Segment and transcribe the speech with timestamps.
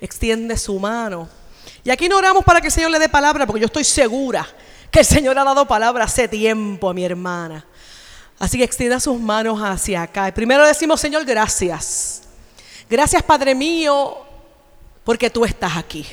[0.00, 1.28] extiende su mano.
[1.84, 4.46] Y aquí no oramos para que el Señor le dé palabra, porque yo estoy segura
[4.90, 7.64] que el Señor ha dado palabra hace tiempo a mi hermana.
[8.38, 10.32] Así que extienda sus manos hacia acá.
[10.32, 12.22] primero decimos, Señor, gracias.
[12.88, 14.16] Gracias, Padre mío,
[15.04, 16.06] porque tú estás aquí.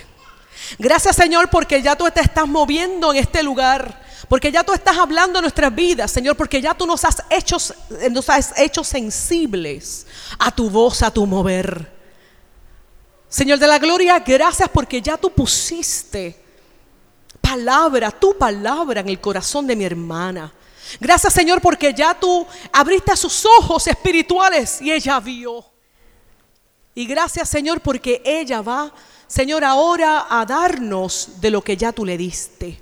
[0.79, 4.01] Gracias, Señor, porque ya tú te estás moviendo en este lugar.
[4.29, 7.57] Porque ya tú estás hablando en nuestras vidas, Señor, porque ya tú nos has hecho,
[8.09, 10.07] nos has hecho sensibles
[10.39, 11.92] a tu voz, a tu mover.
[13.33, 16.39] Señor de la gloria, gracias porque ya tú pusiste
[17.41, 20.53] palabra, tu palabra en el corazón de mi hermana.
[20.99, 25.65] Gracias Señor porque ya tú abriste sus ojos espirituales y ella vio.
[26.93, 28.93] Y gracias Señor porque ella va,
[29.25, 32.79] Señor, ahora a darnos de lo que ya tú le diste.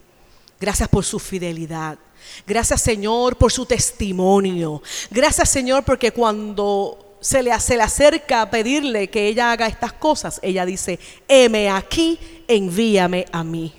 [0.59, 1.97] Gracias por su fidelidad.
[2.45, 4.83] Gracias Señor por su testimonio.
[5.11, 10.65] Gracias Señor porque cuando se le, acerca a pedirle que ella haga estas cosas, ella
[10.65, 13.73] dice, heme aquí, envíame a mí.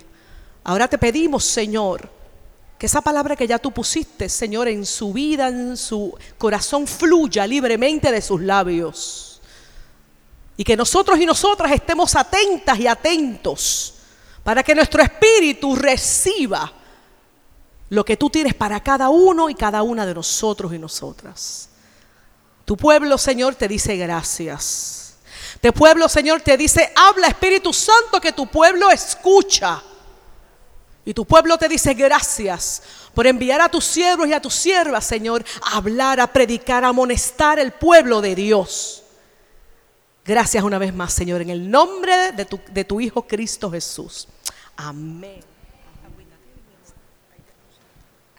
[0.63, 2.09] Ahora te pedimos Señor
[2.79, 7.45] que esa palabra que ya tú pusiste, Señor, en su vida, en su corazón, fluya
[7.45, 9.41] libremente de sus labios.
[10.55, 13.95] Y que nosotros y nosotras estemos atentas y atentos
[14.43, 16.71] para que nuestro espíritu reciba
[17.89, 21.69] lo que tú tienes para cada uno y cada una de nosotros y nosotras.
[22.65, 25.15] Tu pueblo, Señor, te dice gracias.
[25.61, 29.81] Tu pueblo, Señor, te dice, habla Espíritu Santo que tu pueblo escucha.
[31.05, 32.81] Y tu pueblo te dice gracias
[33.13, 36.89] por enviar a tus siervos y a tus siervas, Señor, a hablar, a predicar, a
[36.89, 39.03] amonestar el pueblo de Dios.
[40.25, 44.29] Gracias una vez más, Señor, en el nombre de tu, de tu Hijo Cristo Jesús.
[44.77, 45.43] Amén.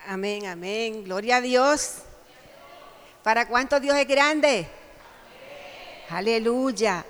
[0.06, 1.04] Amén, amén.
[1.04, 1.98] Gloria a Dios.
[3.24, 4.68] ¿Para cuánto Dios es grande?
[6.10, 7.04] Aleluya.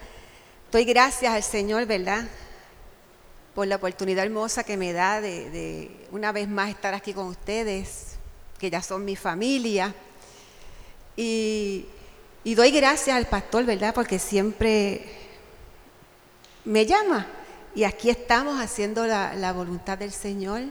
[0.73, 2.25] Doy gracias al Señor, ¿verdad?
[3.55, 8.17] por la oportunidad hermosa que me da de, una vez más estar aquí con ustedes,
[8.59, 9.95] que ya son mi familia.
[11.17, 11.87] Y,
[12.45, 13.95] doy gracias al pastor, ¿verdad?
[13.95, 15.05] Porque siempre
[16.65, 17.27] me llama.
[17.77, 20.63] Y aquí estamos haciendo la, voluntad del Señor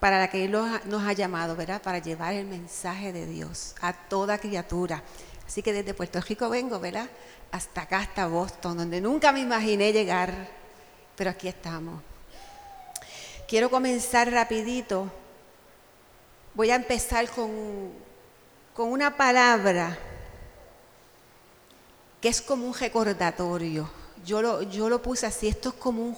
[0.00, 0.52] para la que Él
[0.86, 1.82] nos ha llamado, ¿verdad?
[1.82, 5.02] Para llevar el mensaje de Dios a toda criatura.
[5.46, 7.08] Así que desde Puerto Rico vengo, ¿verdad?
[7.52, 10.48] Hasta acá, hasta Boston, donde nunca me imaginé llegar,
[11.16, 12.02] pero aquí estamos.
[13.46, 15.10] Quiero comenzar rapidito.
[16.54, 17.92] Voy a empezar con,
[18.74, 19.98] con una palabra
[22.20, 23.90] que es como un recordatorio.
[24.24, 26.16] Yo lo, yo lo puse así, esto es como un,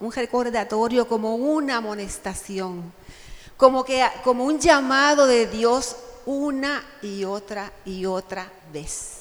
[0.00, 2.92] un recordatorio, como una amonestación,
[3.62, 5.94] como, que, como un llamado de Dios
[6.26, 9.20] una y otra y otra vez.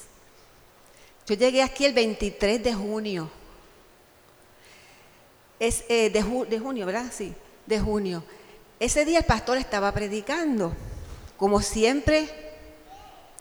[1.27, 3.29] Yo llegué aquí el 23 de junio.
[5.59, 7.05] Es eh, de, de junio, ¿verdad?
[7.15, 7.35] Sí
[7.67, 8.23] de junio.
[8.79, 10.73] Ese día el pastor estaba predicando,
[11.37, 12.27] como siempre,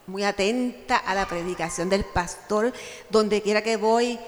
[0.06, 2.74] muy atenta a la predicación del pastor,
[3.08, 4.18] donde quiera que voy,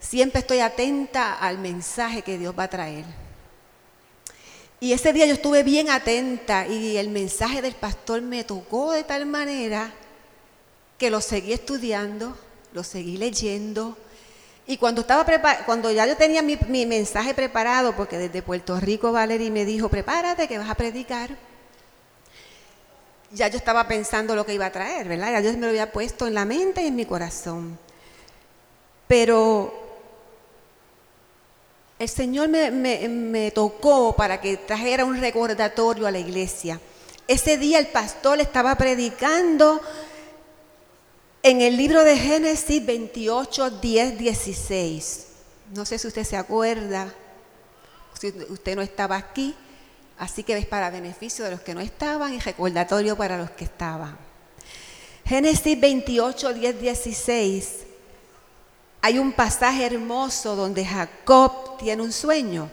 [0.00, 3.25] siempre estoy atenta al mensaje que Dios va a traer.
[4.80, 9.04] Y ese día yo estuve bien atenta y el mensaje del pastor me tocó de
[9.04, 9.92] tal manera
[10.98, 12.36] que lo seguí estudiando,
[12.72, 13.96] lo seguí leyendo,
[14.68, 15.24] y cuando, estaba
[15.64, 20.48] cuando ya yo tenía mi, mensaje preparado, porque desde Puerto Rico Valerie me dijo, prepárate
[20.48, 21.30] que vas a predicar,
[23.30, 25.30] ya yo estaba pensando lo que iba a traer, ¿verdad?
[25.32, 27.78] Ya Dios me lo había puesto en la mente y en mi corazón.
[29.06, 29.85] Pero
[31.98, 36.80] el Señor me, tocó para que trajera un recordatorio a la iglesia.
[37.26, 39.80] Ese día el pastor estaba predicando
[41.42, 45.26] en el libro de Génesis 28, 10, 16.
[45.74, 47.12] No sé si usted se acuerda,
[48.20, 49.54] si usted no estaba aquí,
[50.18, 53.64] así que es para beneficio de los que no estaban y recordatorio para los que
[53.64, 54.18] estaban.
[55.24, 57.85] Génesis 28, 10, 16.
[59.06, 62.68] Hay un pasaje hermoso donde Jacob tiene un sueño.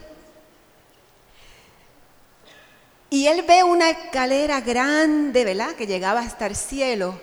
[3.12, 5.76] Y él ve una escalera grande, ¿verdad?
[5.76, 7.22] Que llegaba hasta el cielo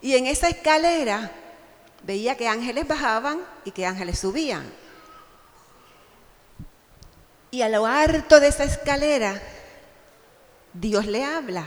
[0.00, 1.30] y en esa escalera
[2.02, 4.64] veía que ángeles bajaban y que ángeles subían.
[7.50, 9.38] Y a lo alto de esa escalera,
[10.72, 11.66] Dios le habla.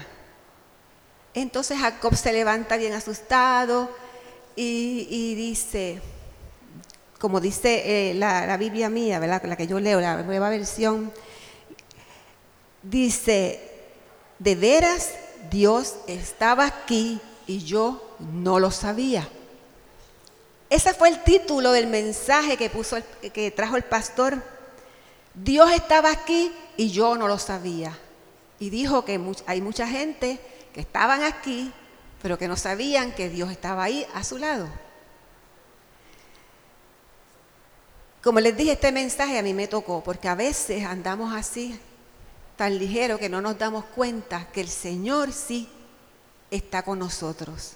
[1.35, 3.95] Entonces Jacob se levanta bien asustado
[4.55, 6.01] y, dice,
[7.23, 9.41] como dice eh, la, la, Biblia mía, ¿verdad?
[9.45, 11.09] la que yo leo, la nueva versión,
[12.81, 13.61] dice,
[14.39, 15.11] de veras
[15.49, 19.25] Dios estaba aquí y yo no lo sabía.
[20.69, 22.97] Ese fue el título del mensaje que, puso
[23.33, 24.43] que trajo el pastor.
[25.33, 27.97] Dios estaba aquí y yo no lo sabía.
[28.59, 30.41] Y dijo que hay mucha gente
[30.73, 31.71] que estaban aquí,
[32.21, 34.67] pero que no sabían que Dios estaba ahí a su lado.
[38.23, 41.77] Como les dije, este mensaje a mí me tocó, porque a veces andamos así,
[42.55, 45.67] tan ligero, que no nos damos cuenta que el Señor sí
[46.49, 47.73] está con nosotros.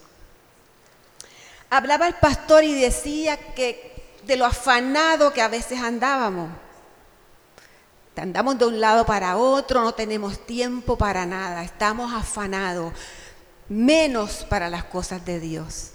[1.70, 6.50] Hablaba el pastor y decía que de lo afanado que a veces andábamos.
[8.16, 12.94] Andamos de un lado para otro, no tenemos tiempo para nada, estamos afanados,
[13.68, 15.92] menos para las cosas de Dios.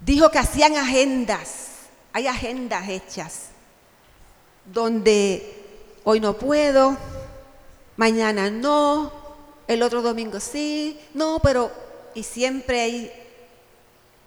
[0.00, 1.70] Dijo que hacían agendas,
[2.12, 3.49] hay agendas hechas
[4.72, 6.96] donde hoy no puedo,
[7.96, 9.12] mañana no,
[9.66, 11.70] el otro domingo sí, no, pero,
[12.14, 13.12] y siempre hay,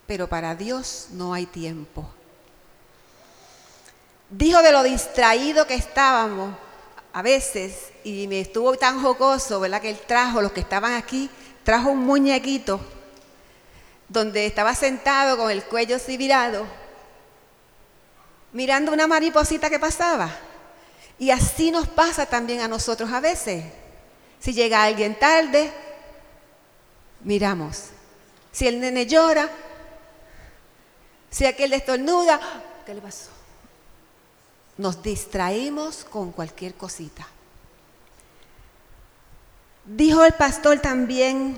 [0.05, 2.05] pero para Dios no hay tiempo.
[4.29, 6.55] Dijo de lo distraído que estábamos
[7.13, 9.81] a veces, y me estuvo tan jocoso, ¿verdad?
[9.81, 11.29] Que él trajo, los que estaban aquí,
[11.63, 12.79] trajo un muñequito
[14.09, 16.65] donde estaba sentado con el cuello así virado
[18.53, 20.29] mirando una mariposita que pasaba.
[21.19, 23.65] Y así nos pasa también a nosotros a veces.
[24.39, 25.71] Si llega alguien tarde,
[27.21, 27.89] miramos.
[28.51, 29.49] Si el nene llora,
[31.29, 32.39] si aquel estornuda,
[32.85, 33.29] ¿qué le pasó?
[34.77, 37.27] Nos distraímos con cualquier cosita.
[39.85, 41.57] Dijo el pastor también,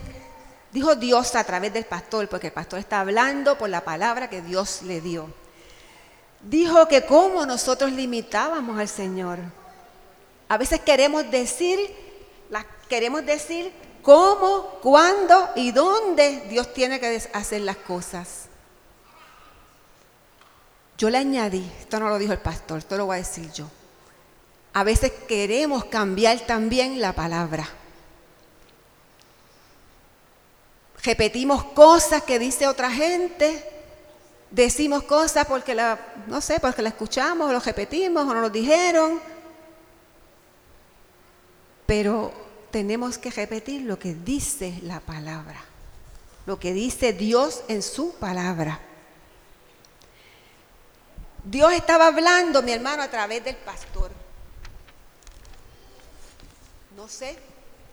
[0.71, 4.42] dijo Dios a través del pastor, porque el pastor está hablando por la palabra que
[4.42, 5.44] Dios le dio
[6.45, 9.39] dijo que cómo nosotros limitábamos al Señor.
[10.47, 11.80] A veces queremos decir,
[12.88, 13.71] queremos decir
[14.01, 18.45] cómo, cuándo y dónde Dios tiene que hacer las cosas.
[20.97, 23.65] Yo le añadí, esto no lo dijo el pastor, esto lo voy a decir yo.
[24.74, 27.68] A veces queremos cambiar también la palabra.
[31.03, 33.75] Repetimos cosas que dice otra gente
[34.56, 38.50] decimos cosas porque la, no sé, porque la escuchamos, o lo repetimos, o nos lo
[38.50, 39.19] dijeron.
[41.86, 42.34] Pero
[42.72, 45.62] tenemos que repetir lo que dice la palabra,
[46.46, 48.80] lo que dice Dios en su palabra.
[51.44, 54.12] Dios estaba hablando, mi hermano, a través del pastor.
[56.96, 57.38] No sé,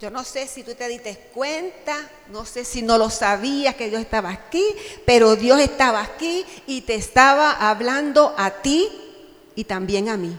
[0.03, 1.97] yo no sé si tú te diste cuenta,
[2.33, 4.65] no sé si no lo sabías que Dios estaba aquí,
[5.07, 8.89] pero Dios estaba aquí y te estaba hablando a ti
[9.55, 10.37] y también a mí.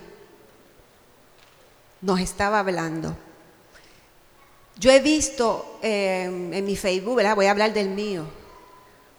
[2.02, 3.16] Nos estaba hablando.
[4.76, 7.34] Yo he visto em, en mi Facebook, ¿verdad?
[7.34, 8.26] voy a hablar del mío,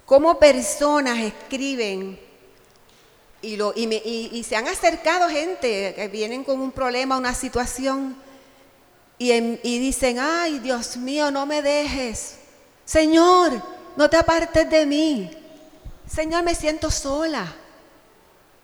[0.04, 2.20] cómo personas escriben
[3.40, 8.23] y, y se han acercado gente que vienen con un problema, una situación
[9.18, 12.36] y, dicen, ay Dios mío, no me dejes.
[12.84, 13.62] Señor,
[13.96, 15.30] no te apartes de mí.
[16.06, 17.54] Señor, me siento sola.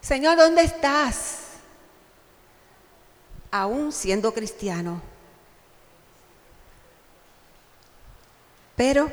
[0.01, 1.39] Señor, ¿dónde estás?
[3.51, 5.01] Aún siendo cristiano.
[8.77, 9.11] Pero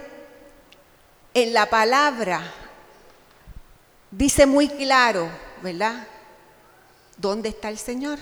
[1.34, 2.42] en la palabra
[4.10, 5.30] dice muy claro,
[5.62, 6.08] ¿verdad?
[7.18, 8.18] ¿Dónde está el Señor?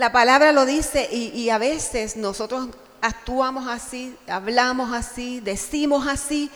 [0.00, 2.68] La palabra lo dice y, a veces nosotros
[3.02, 6.50] actuamos así, hablamos así, decimos así,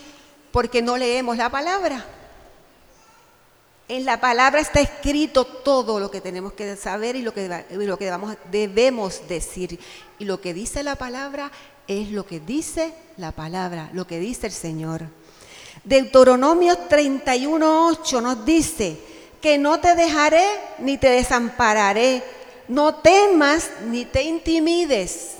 [0.50, 2.06] porque no leemos la palabra.
[3.86, 7.98] En la palabra está escrito todo lo que tenemos que saber y lo que, lo
[7.98, 8.10] que
[8.50, 9.78] debemos decir.
[10.18, 11.50] Y lo que dice la palabra
[11.86, 15.02] es lo que dice la palabra, lo que dice el Señor.
[15.84, 18.96] Deuteronomio 31.8 nos dice
[19.42, 20.46] que no te dejaré
[20.78, 22.24] ni te desampararé
[22.68, 25.36] no temas ni te intimides.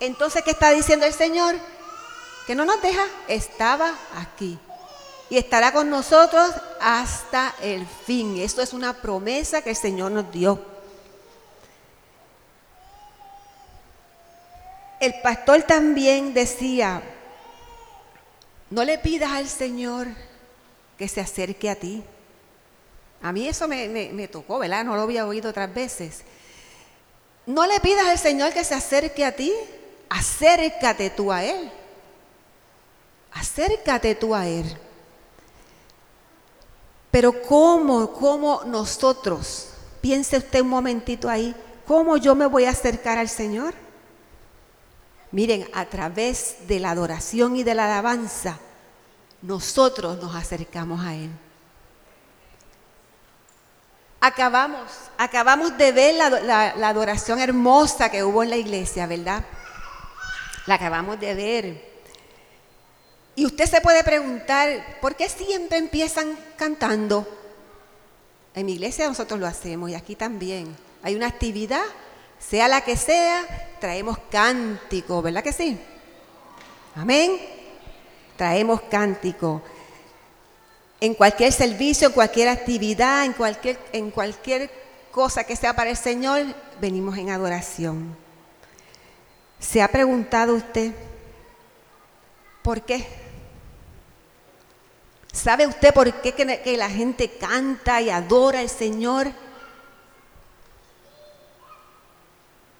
[0.00, 1.56] Entonces, ¿qué está diciendo el Señor?
[2.46, 4.58] Que no nos deja, estaba aquí
[5.30, 6.50] y estará con nosotros
[6.80, 8.38] hasta el fin.
[8.38, 10.64] Esto es una promesa que el Señor nos dio.
[15.00, 17.02] El pastor también decía,
[18.70, 20.06] no le pidas al Señor
[20.96, 22.02] que se acerque a ti.
[23.24, 24.84] A mí eso me, tocó, ¿verdad?
[24.84, 26.24] No lo había oído otras veces.
[27.46, 29.50] No le pidas al Señor que se acerque a ti,
[30.10, 31.72] acércate tú a Él.
[33.32, 34.66] Acércate tú a Él.
[37.10, 39.70] Pero ¿cómo, cómo nosotros,
[40.02, 43.72] piense usted un momentito ahí, cómo yo me voy a acercar al Señor?
[45.30, 48.58] Miren, a través de la adoración y de la alabanza,
[49.40, 51.30] nosotros nos acercamos a Él.
[54.26, 59.44] Acabamos, acabamos de ver la, adoración hermosa que hubo en la iglesia, ¿verdad?
[60.64, 61.94] La acabamos de ver.
[63.34, 67.28] Y usted se puede preguntar, ¿por qué siempre empiezan cantando?
[68.54, 70.74] En mi iglesia nosotros lo hacemos y aquí también.
[71.02, 71.84] Hay una actividad,
[72.38, 73.44] sea la que sea,
[73.78, 75.78] traemos cántico, ¿verdad que sí?
[76.96, 77.38] Amén.
[78.38, 79.60] Traemos cántico
[81.04, 84.70] en cualquier servicio, en cualquier actividad, en cualquier, en cualquier
[85.12, 86.42] cosa que sea para el Señor,
[86.80, 88.16] venimos en adoración.
[89.58, 90.92] ¿Se ha preguntado usted
[92.62, 93.06] por qué?
[95.30, 99.30] ¿Sabe usted por qué que, la gente canta y adora al Señor?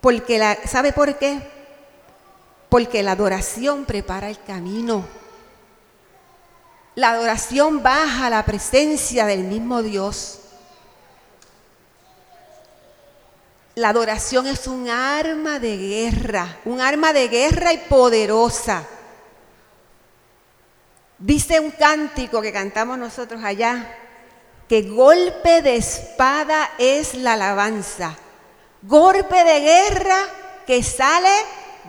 [0.00, 1.42] Porque la, ¿Sabe por qué?
[2.70, 5.04] Porque la adoración prepara el camino.
[6.94, 10.38] La adoración baja a la presencia del mismo Dios.
[13.74, 18.86] La adoración es un arma de guerra, un arma de guerra y poderosa.
[21.18, 23.98] Dice un cántico que cantamos nosotros allá,
[24.68, 28.14] que golpe de espada es la alabanza,
[28.82, 30.18] golpe de guerra
[30.64, 31.34] que sale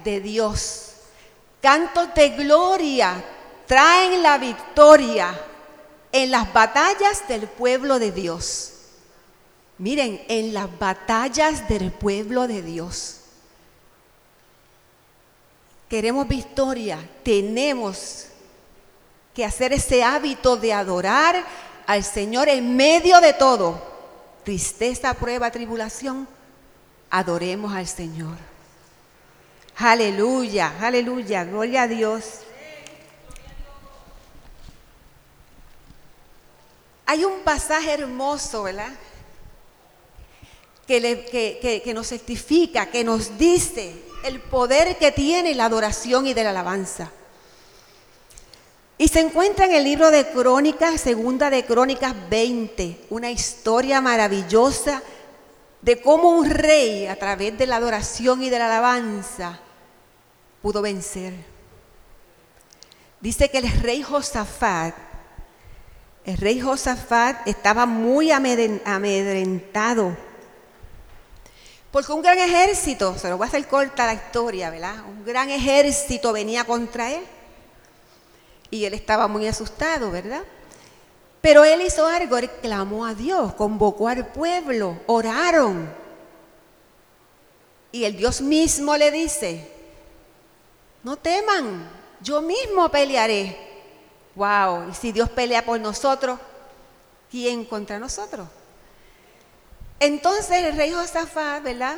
[0.03, 0.81] de Dios.
[1.61, 3.23] Cantos de gloria
[3.67, 5.39] traen la victoria
[6.11, 8.71] en las batallas del pueblo de Dios.
[9.77, 13.21] Miren, en las batallas del pueblo de Dios.
[15.89, 18.27] Queremos victoria, tenemos
[19.33, 21.43] que hacer ese hábito de adorar
[21.85, 23.93] al Señor en medio de todo.
[24.43, 26.27] Tristeza, prueba, tribulación,
[27.09, 28.37] adoremos al Señor.
[29.75, 32.44] Aleluya, aleluya, gloria a Dios.
[37.05, 38.91] Hay un pasaje hermoso, ¿verdad?
[40.87, 43.93] Que, nos certifica, que nos dice
[44.23, 47.11] el poder que tiene la adoración y de la alabanza.
[48.97, 55.03] Y se encuentra en el libro de Crónicas, segunda de Crónicas 20, una historia maravillosa
[55.81, 59.59] de cómo un rey a través de la adoración y de la alabanza
[60.61, 61.33] pudo vencer.
[63.21, 64.95] Dice que el rey Josafat
[66.25, 70.17] el rey Josafat estaba muy amedrentado.
[71.91, 74.95] Porque un gran ejército, se lo voy a hacer corta la historia, ¿verdad?
[75.07, 77.23] Un gran ejército venía contra él.
[78.71, 80.43] Y él estaba muy asustado, ¿verdad?
[81.41, 85.89] Pero él hizo algo, él clamó a Dios, convocó al pueblo, oraron.
[87.91, 89.71] Y el Dios mismo le dice,
[91.03, 91.87] no teman,
[92.19, 93.64] yo mismo pelearé.
[94.35, 96.37] Wow, y si Dios pelea por nosotros,
[97.31, 98.47] ¿quién contra nosotros?
[99.99, 101.95] Entonces el rey Josafat, ¿verdad?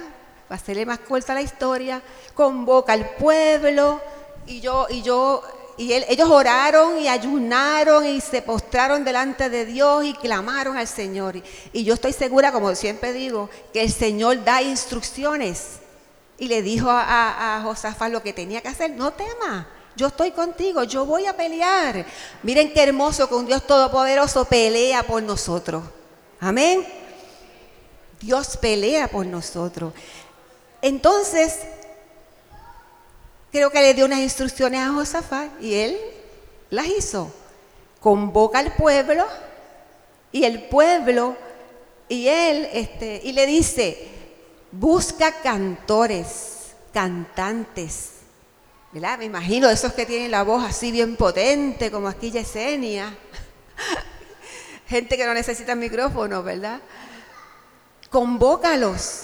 [0.47, 2.01] Para hacerle más corta la historia,
[2.35, 3.99] convoca al pueblo
[4.45, 5.41] y yo, y yo,
[5.77, 11.41] y ellos oraron y ayunaron y se postraron delante de Dios y clamaron al Señor.
[11.73, 15.79] Y, yo estoy segura, como siempre digo, que el Señor da instrucciones.
[16.37, 19.65] Y le dijo a, a Josafat lo que tenía que hacer, no temas
[19.97, 22.05] yo estoy contigo, yo voy a pelear.
[22.43, 25.83] Miren qué hermoso que un Dios todopoderoso pelea por nosotros.
[26.39, 26.85] Amén.
[28.21, 29.93] Dios pelea por nosotros.
[30.83, 31.61] Entonces,
[33.51, 35.97] creo que le dio unas instrucciones a Josafat y él
[36.69, 37.33] las hizo.
[37.99, 39.25] Convoca al pueblo
[40.31, 41.35] y el pueblo
[42.07, 44.07] y él este, y le dice,
[44.71, 48.16] busca cantores, cantantes
[48.99, 53.15] me imagino esos que tienen la voz así bien potente, como aquí Yesenia.
[54.87, 56.79] Gente que no necesita micrófono, ¿verdad?
[58.09, 59.23] Convócalos.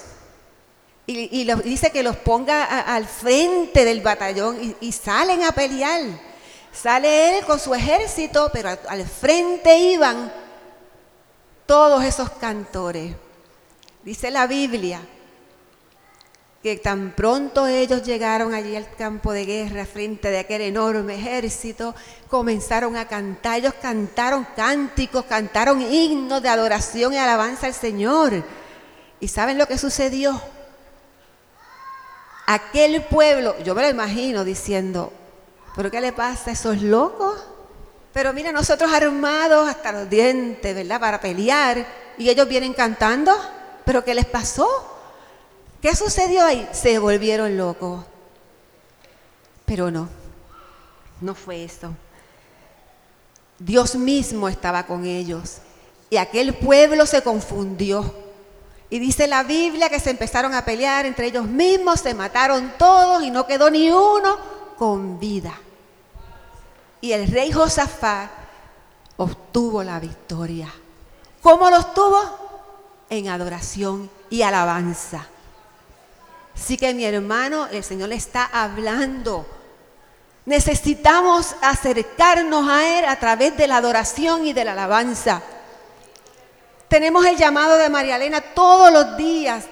[1.06, 6.02] Y, dice que los ponga al frente del batallón y, salen a pelear.
[6.72, 10.32] Sale él con su ejército, pero al frente iban
[11.66, 13.16] todos esos cantores.
[14.04, 15.02] Dice la Biblia
[16.64, 21.94] que tan pronto ellos llegaron allí al campo de guerra frente de aquel enorme ejército,
[22.30, 28.46] comenzaron a cantar, ellos cantaron cánticos, cantaron himnos de adoración y alabanza al Señor.
[29.20, 30.42] ¿Y saben lo que sucedió?
[32.48, 35.12] Aquel pueblo, yo me lo imagino diciendo,
[35.76, 37.46] ¿pero qué le pasa a esos locos?
[38.14, 41.02] Pero mira, nosotros armados hasta los dientes, ¿verdad?
[41.02, 41.86] Para pelear,
[42.18, 43.36] y ellos vienen cantando,
[43.84, 44.93] ¿pero qué les pasó?
[45.84, 46.66] ¿Qué sucedió ahí?
[46.72, 48.06] Se volvieron locos.
[49.66, 50.08] Pero no,
[51.20, 51.94] no fue eso.
[53.60, 55.58] Dios mismo estaba con ellos.
[56.10, 58.16] Y aquel pueblo se confundió.
[58.90, 63.22] Y dice la Biblia que se empezaron a pelear entre ellos mismos, se mataron todos
[63.22, 64.38] y no quedó ni uno
[64.78, 65.54] con vida.
[67.02, 68.32] Y el rey Josafat
[69.18, 70.74] obtuvo la victoria.
[71.42, 72.22] ¿Cómo lo obtuvo?
[73.10, 75.28] En adoración y alabanza.
[76.56, 79.46] Así que mi hermano, el Señor le está hablando
[80.46, 85.42] Necesitamos acercarnos a Él a través de la adoración y de la alabanza.
[86.90, 89.66] Tenemos el llamado de María Elena todos los días,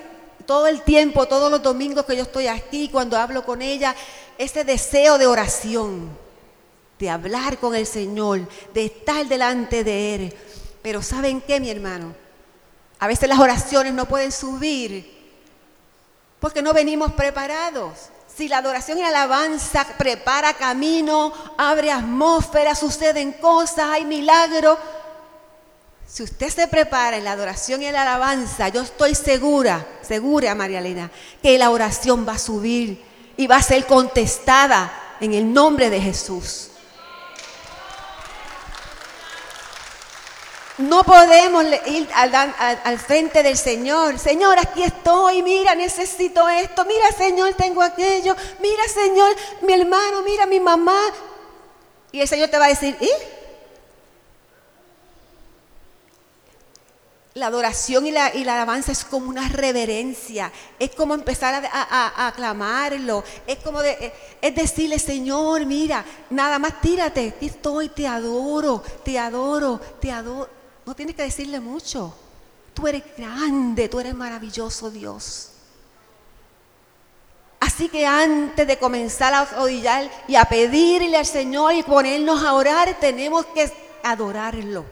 [0.45, 3.93] todo el tiempo, todos los domingos que yo estoy aquí, cuando hablo con ella,
[4.37, 6.09] ese deseo de oración,
[6.97, 10.35] de hablar con el Señor, de estar delante de Él.
[10.81, 12.15] Pero ¿saben qué, mi hermano?
[12.97, 15.20] A veces las oraciones no pueden subir
[16.41, 18.09] porque no venimos preparados.
[18.35, 24.79] Si la adoración y la alabanza prepara camino, abre atmósfera, suceden cosas, hay milagros.
[26.07, 30.79] Si usted se prepara en la adoración y la alabanza, yo estoy segura, segura María
[30.79, 31.11] Elena,
[31.43, 33.01] que la oración va a subir
[33.37, 36.70] y va a ser contestada en el nombre de Jesús.
[40.81, 44.17] No podemos ir al, frente del Señor.
[44.17, 45.43] Señor, aquí estoy.
[45.43, 46.85] Mira, necesito esto.
[46.85, 48.35] Mira, Señor, tengo aquello.
[48.59, 50.23] Mira, Señor, mi hermano.
[50.23, 50.99] Mira, mi mamá.
[52.11, 52.97] Y el Señor te va a decir.
[57.33, 62.27] La adoración y la, y la, alabanza es como una reverencia, es como empezar a,
[62.27, 64.11] aclamarlo, es como de,
[64.41, 70.60] es decirle, Señor, mira, nada más tírate, aquí estoy, te adoro, te adoro, te adoro.
[70.85, 72.13] No tienes que decirle mucho.
[72.73, 75.49] Tú eres grande, tú eres maravilloso Dios.
[77.59, 82.53] Así que antes de comenzar a orillar y a pedirle al Señor y ponernos a
[82.53, 83.71] orar, tenemos que
[84.03, 84.83] adorarlo,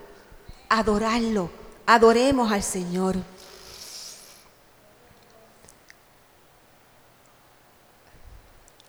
[0.69, 1.49] adorarlo,
[1.87, 3.15] adoremos al Señor.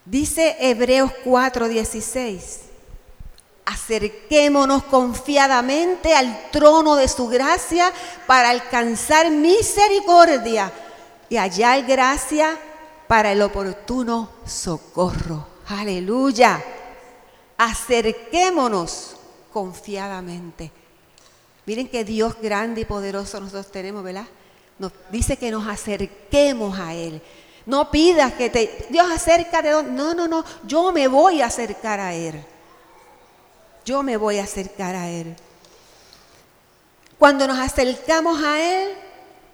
[0.05, 2.70] Dice Hebreos 4:16
[3.71, 7.93] acerquémonos confiadamente al trono de su gracia
[8.27, 10.73] para alcanzar misericordia
[11.29, 12.59] y hallar gracia
[13.07, 15.47] para el oportuno socorro.
[15.69, 16.63] Aleluya.
[17.59, 19.17] Acerquémonos
[19.53, 20.73] confiadamente.
[21.65, 24.27] Miren que Dios grande y poderoso nosotros tenemos, ¿verdad?
[24.81, 27.23] Nos dice que nos acerquemos a Él.
[27.67, 32.15] No pidas que te, Dios donde, no, no, no, yo me voy a acercar a
[32.15, 32.45] Él
[33.85, 35.37] yo me voy a acercar a Él.
[37.19, 38.95] Cuando nos acercamos a Él,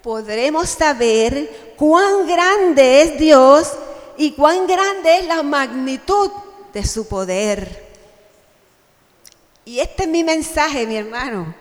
[0.03, 3.73] podremos saber cuán grande es Dios
[4.17, 6.31] y cuán grande es la magnitud
[6.73, 7.87] de su poder.
[9.65, 11.55] Y este es mi mensaje, mi hermano.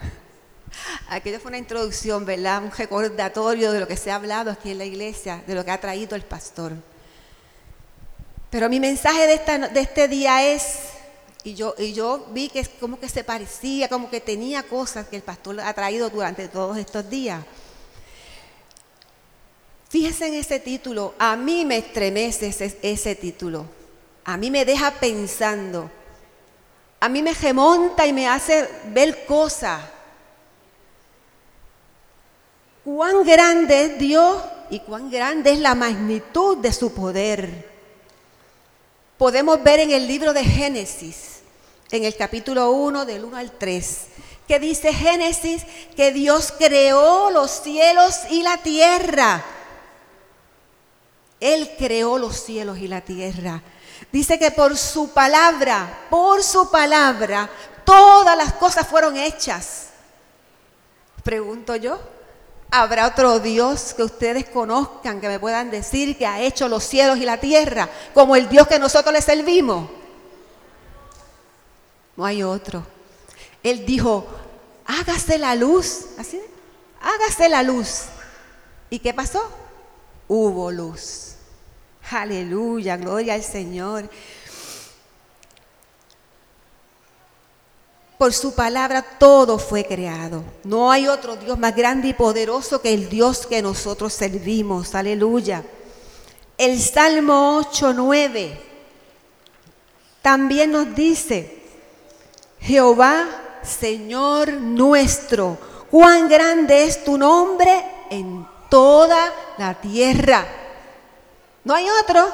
[1.09, 2.63] Aquello fue una introducción, ¿verdad?
[2.63, 5.71] Un recordatorio de lo que se ha hablado aquí en la iglesia, de lo que
[5.71, 6.73] ha traído el pastor.
[8.51, 10.94] Pero mi mensaje de, de este día es
[11.45, 15.17] y yo, y yo vi que como que se parecía, como que tenía cosas que
[15.17, 17.45] el pastor ha traído durante todos estos días.
[19.87, 23.67] Fíjense en ese título, a mí me estremece ese, ese título,
[24.23, 25.91] a mí me deja pensando,
[26.99, 29.83] a mí me remonta y me hace ver cosas.
[32.83, 37.69] Cuán grande es Dios y cuán grande es la magnitud de su poder.
[39.19, 41.34] Podemos ver en el libro de Génesis
[41.91, 43.97] en el capítulo 1 del 1 al 3,
[44.47, 45.63] que dice Génesis
[45.95, 49.43] que Dios creó los cielos y la tierra.
[51.39, 53.61] Él creó los cielos y la tierra.
[54.11, 57.49] Dice que por su palabra, por su palabra,
[57.83, 59.87] todas las cosas fueron hechas.
[61.23, 61.99] Pregunto yo,
[62.71, 67.17] ¿habrá otro Dios que ustedes conozcan que me puedan decir que ha hecho los cielos
[67.17, 69.89] y la tierra como el Dios que nosotros le servimos?
[72.15, 72.85] No hay otro.
[73.63, 74.25] Él dijo,
[74.85, 76.39] hágase la luz, así,
[77.01, 78.03] hágase la luz.
[78.89, 79.43] ¿Y qué pasó?
[80.27, 81.35] Hubo luz.
[82.11, 84.09] Aleluya, gloria al Señor.
[88.17, 90.43] Por su palabra todo fue creado.
[90.63, 94.95] No hay otro Dios más grande y poderoso que el Dios que nosotros servimos.
[94.95, 95.63] Aleluya.
[96.57, 98.61] El Salmo 8, 9
[100.21, 101.54] también nos dice,
[102.65, 103.27] Jehová,
[103.61, 105.57] Señor nuestro,
[105.91, 110.47] cuán grande es tu nombre en toda la tierra.
[111.63, 112.27] No hay otro,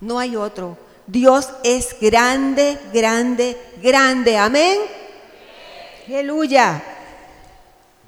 [0.00, 0.78] no hay otro.
[1.06, 4.38] Dios es grande, grande, grande.
[4.38, 4.78] Amén.
[6.08, 6.82] Aleluya.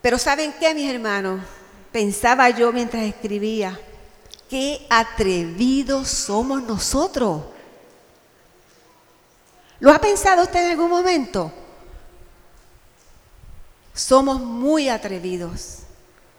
[0.00, 1.42] Pero ¿saben qué, mis hermanos?
[1.92, 3.78] Pensaba yo mientras escribía,
[4.48, 7.42] qué atrevidos somos nosotros.
[9.80, 11.52] ¿Lo ha pensado usted en algún momento?
[13.94, 15.78] Somos muy atrevidos.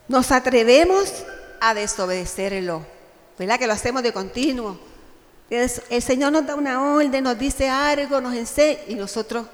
[0.08, 1.12] Nos atrevemos
[1.60, 2.86] a desobedecerlo.
[3.38, 4.80] ¿Verdad que lo hacemos de continuo?
[5.50, 9.45] El Señor nos da una orden, nos dice algo, nos enseña y nosotros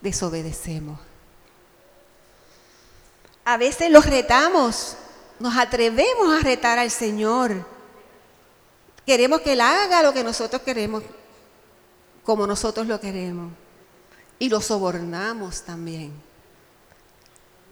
[0.00, 0.98] desobedecemos.
[3.44, 4.96] A veces los retamos,
[5.38, 7.64] nos atrevemos a retar al Señor.
[9.06, 11.02] Queremos que Él haga lo que nosotros queremos,
[12.24, 13.52] como nosotros lo queremos.
[14.38, 16.12] Y lo sobornamos también.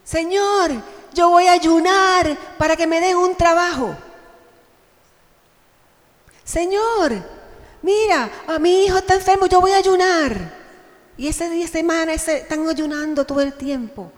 [0.05, 0.73] Señor,
[1.13, 3.95] yo voy a ayunar para que me den un trabajo.
[6.45, 7.13] Señor,
[7.83, 10.57] mira, a mi hijo está enfermo, yo voy a ayunar.
[11.17, 14.11] Y ese día, semana, están ayunando todo el tiempo.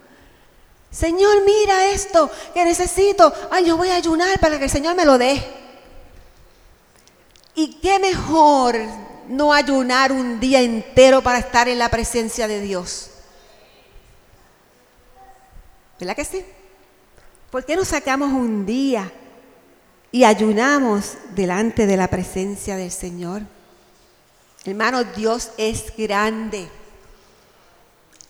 [0.89, 3.33] Señor, mira esto que necesito.
[3.49, 5.41] Ay, yo voy a ayunar para que el Señor me lo dé.
[7.55, 8.77] Y qué mejor
[9.31, 13.09] no ayunar un día entero para estar en la presencia de Dios.
[15.99, 16.43] ¿Verdad que sí?
[17.49, 19.09] ¿Por qué no sacamos un día
[20.11, 23.43] y ayunamos delante de la presencia del Señor?
[24.65, 26.67] Hermano, Dios es grande.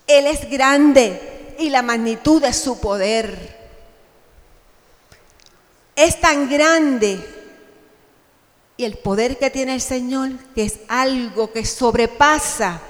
[0.05, 3.59] Él es grande y la magnitud de su poder
[5.95, 7.40] es tan grande
[8.77, 12.81] y el poder que tiene el Señor, que es algo que sobrepasa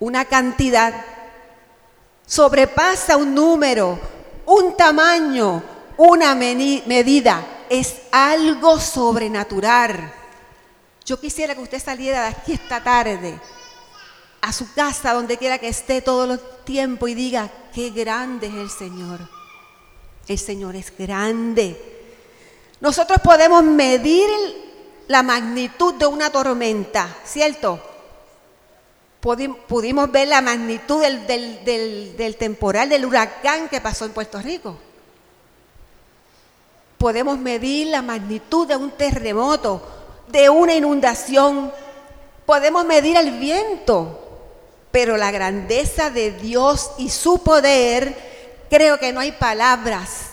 [0.00, 1.04] una cantidad,
[2.26, 3.98] sobrepasa un número,
[4.46, 5.62] un tamaño,
[5.98, 10.12] una medida, es algo sobrenatural.
[11.04, 13.38] Yo quisiera que usted saliera de aquí esta tarde
[14.40, 18.54] a su casa, donde quiera que esté todo el tiempo y diga, qué grande es
[18.54, 19.20] el Señor.
[20.26, 21.78] El Señor es grande.
[22.80, 24.28] Nosotros podemos medir
[25.10, 27.80] la magnitud de una tormenta, ¿cierto?
[29.18, 34.76] Pudimos ver la magnitud del, del temporal, del huracán que pasó en Puerto Rico.
[36.96, 39.82] Podemos medir la magnitud de un terremoto,
[40.28, 41.72] de una inundación.
[42.46, 44.16] Podemos medir el viento,
[44.92, 48.14] pero la grandeza de Dios y su poder,
[48.70, 50.26] creo que no hay palabras,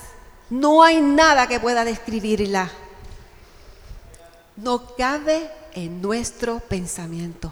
[0.52, 2.70] no hay nada que pueda describirla.
[4.58, 7.52] No cabe en nuestro pensamiento.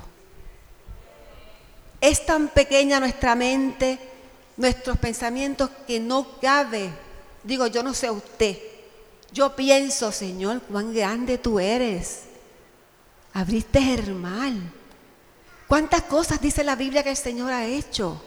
[2.02, 3.98] Es tan pequeña nuestra mente,
[4.58, 6.92] nuestros pensamientos, que no cabe.
[7.44, 8.58] Digo, yo no sé usted.
[9.32, 12.22] Yo pienso, Señor, cuán grande tú eres.
[13.34, 14.16] Abriste el
[15.68, 18.22] ¿Cuántas cosas dice la Biblia que el Señor ha hecho?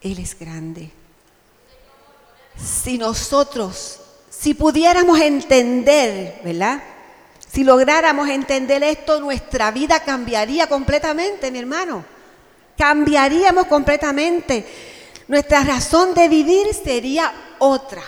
[0.00, 0.90] Él es grande.
[2.56, 4.01] Si nosotros,
[4.38, 6.82] si pudiéramos entender, ¿verdad?
[7.52, 12.02] Si lográramos entender esto, nuestra vida cambiaría completamente, mi hermano.
[12.78, 14.66] Cambiaríamos completamente.
[15.28, 18.02] Nuestra razón de vivir sería otra.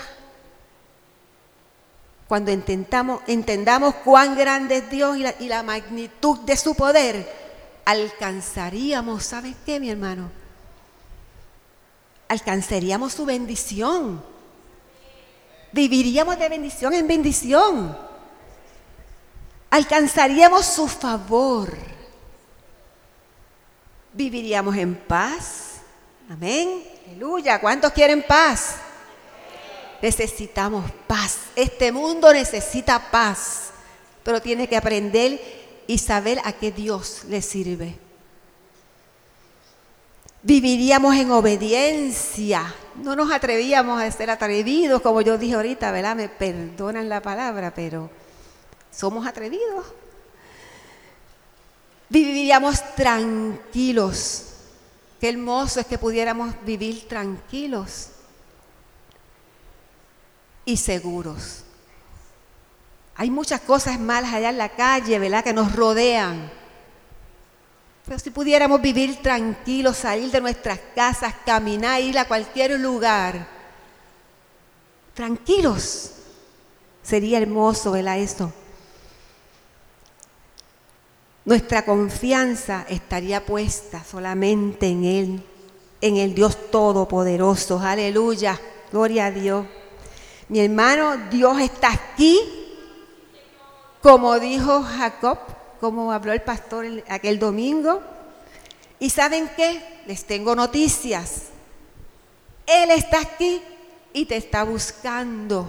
[2.26, 7.30] Cuando intentamos, entendamos cuán grande es Dios y la, y la magnitud de su poder,
[7.84, 10.30] alcanzaríamos, ¿sabes qué, mi hermano?
[12.28, 14.33] Alcanzaríamos su bendición.
[15.74, 17.98] Viviríamos de bendición en bendición.
[19.70, 21.76] Alcanzaríamos su favor.
[24.12, 25.80] Viviríamos en paz.
[26.30, 26.80] Amén.
[27.08, 27.60] Aleluya.
[27.60, 28.76] ¿Cuántos quieren paz?
[30.00, 31.38] Necesitamos paz.
[31.56, 33.70] Este mundo necesita paz,
[34.22, 35.40] pero tiene que aprender
[35.88, 37.98] y saber a qué Dios le sirve.
[40.40, 42.72] Viviríamos en obediencia.
[42.96, 46.14] No nos atrevíamos a ser atrevidos, como yo dije ahorita, ¿verdad?
[46.14, 48.08] Me perdonan la palabra, pero
[48.90, 49.86] somos atrevidos.
[52.08, 54.44] Viviríamos tranquilos.
[55.20, 58.10] Qué hermoso es que pudiéramos vivir tranquilos
[60.64, 61.64] y seguros.
[63.16, 66.50] Hay muchas cosas malas allá en la calle, ¿verdad?, que nos rodean.
[68.06, 73.46] Pero si pudiéramos vivir tranquilos, salir de nuestras casas, caminar, ir a cualquier lugar,
[75.14, 76.12] tranquilos,
[77.02, 78.18] sería hermoso, ¿verdad?
[78.18, 78.52] Eso.
[81.46, 85.42] Nuestra confianza estaría puesta solamente en Él,
[86.00, 87.78] en el Dios Todopoderoso.
[87.80, 88.60] Aleluya,
[88.92, 89.66] gloria a Dios.
[90.48, 92.64] Mi hermano, Dios está aquí
[94.04, 95.38] como dijo Jacob,
[95.80, 98.02] como habló el pastor aquel domingo.
[98.98, 100.02] ¿Y saben qué?
[100.06, 101.48] Les tengo noticias.
[102.66, 103.60] Él está aquí
[104.12, 105.66] y te está buscando.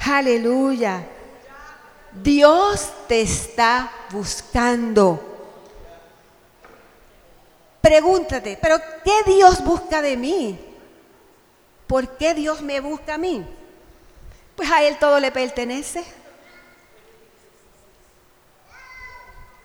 [0.00, 1.06] Aleluya.
[2.12, 5.24] Dios te está buscando.
[7.80, 10.58] Pregúntate, pero ¿qué Dios busca de mí?
[11.86, 13.44] ¿Por qué Dios me busca a mí?
[14.56, 16.04] Pues a Él todo le pertenece.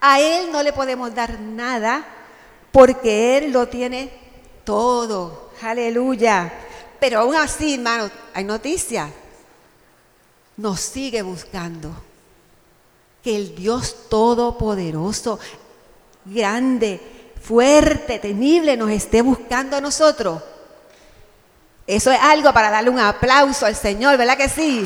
[0.06, 2.06] A Él no le podemos dar nada
[2.74, 4.12] porque Él lo tiene
[4.66, 5.52] todo.
[5.62, 6.52] Aleluya.
[7.00, 9.10] Pero aún así, hermanos, hay noticias.
[10.58, 11.90] Nos sigue buscando.
[13.24, 15.40] Que el Dios Todopoderoso,
[16.26, 17.00] grande,
[17.42, 20.44] fuerte, temible, nos esté buscando a nosotros.
[21.88, 24.86] Eso es algo para darle un aplauso al Señor, ¿verdad que sí?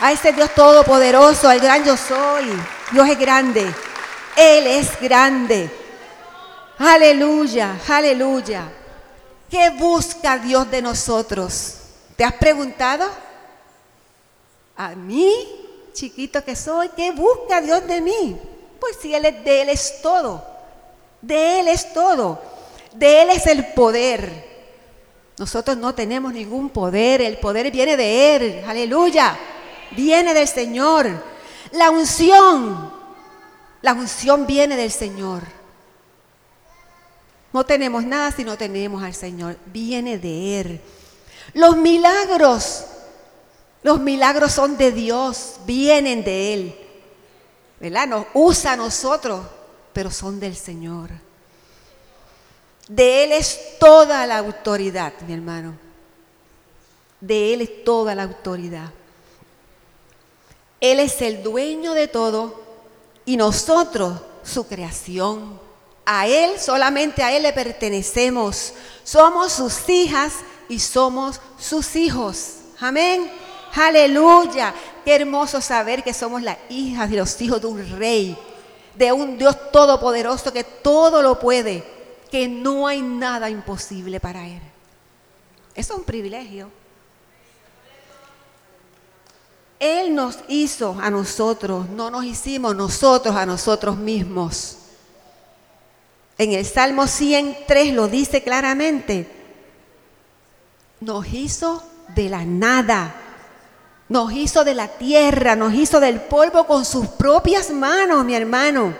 [0.00, 2.46] A ese Dios todopoderoso, al gran yo soy.
[2.90, 3.72] Dios es grande.
[4.36, 5.70] Él es grande.
[6.78, 8.70] Aleluya, aleluya.
[9.50, 11.74] ¿Qué busca Dios de nosotros?
[12.16, 13.06] ¿Te has preguntado?
[14.76, 15.32] A mí,
[15.92, 18.36] chiquito que soy, ¿qué busca Dios de mí?
[18.78, 20.44] Pues si Él es de Él es todo.
[21.22, 22.40] De Él es todo.
[22.92, 24.44] De Él es el poder.
[25.38, 27.22] Nosotros no tenemos ningún poder.
[27.22, 28.64] El poder viene de Él.
[28.66, 29.36] Aleluya.
[29.92, 31.10] Viene del Señor.
[31.72, 32.95] La unción.
[33.86, 35.44] La unción viene del Señor.
[37.52, 39.56] No tenemos nada si no tenemos al Señor.
[39.66, 40.80] Viene de Él.
[41.54, 42.84] Los milagros.
[43.84, 45.60] Los milagros son de Dios.
[45.66, 46.76] Vienen de Él.
[47.78, 48.08] ¿Verdad?
[48.08, 49.46] Nos usa a nosotros,
[49.92, 51.10] pero son del Señor.
[52.88, 55.78] De Él es toda la autoridad, mi hermano.
[57.20, 58.90] De Él es toda la autoridad.
[60.80, 62.65] Él es el dueño de todo
[63.26, 65.60] y nosotros su creación.
[66.06, 68.72] A Él, solamente a Él le pertenecemos.
[69.02, 70.34] Somos sus hijas
[70.68, 72.58] y somos sus hijos.
[72.78, 73.30] Amén.
[73.74, 74.72] Aleluya.
[75.04, 78.38] Qué hermoso saber que somos las hijas y los hijos de un rey,
[78.94, 81.84] de un Dios todopoderoso que todo lo puede,
[82.30, 84.60] que no hay nada imposible para Él.
[85.74, 86.70] Eso es un privilegio.
[89.78, 94.78] Él nos hizo a nosotros, no nos hicimos nosotros a nosotros mismos.
[96.38, 99.26] En el Salmo 103 lo dice claramente.
[101.00, 101.82] Nos hizo
[102.14, 103.14] de la nada.
[104.08, 108.94] Nos hizo de la tierra, nos hizo del polvo con sus propias manos, mi hermano.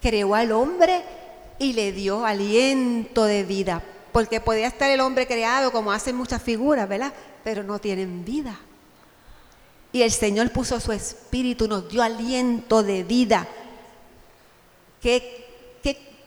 [0.00, 1.02] Creó al hombre
[1.58, 3.82] y le dio aliento de vida.
[4.12, 7.12] Porque podía estar el hombre creado como hacen muchas figuras, ¿verdad?
[7.44, 8.58] Pero no tienen vida.
[9.96, 13.48] Y el Señor puso su espíritu, nos dio aliento de vida.
[15.00, 15.46] ¿Qué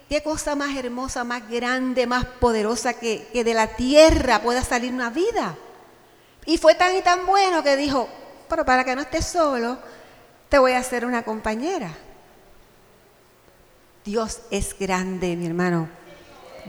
[0.10, 4.92] Qué cosa más hermosa, más grande, más poderosa que, que de la tierra pueda salir
[4.92, 5.56] una vida.
[6.48, 8.10] Y fue tan y tan bueno que dijo,
[8.50, 9.78] pero para que no estés solo,
[10.50, 11.96] te voy a hacer una compañera.
[14.04, 15.88] Dios es grande, mi hermano.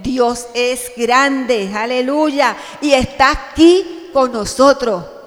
[0.03, 2.55] Dios es grande, aleluya.
[2.83, 5.20] Y está aquí con nosotros.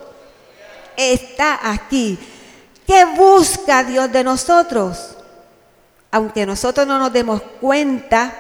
[0.98, 2.18] Está aquí.
[2.86, 5.14] ¿Qué busca Dios de nosotros?
[6.14, 8.32] aunque nosotros no nos demos cuenta,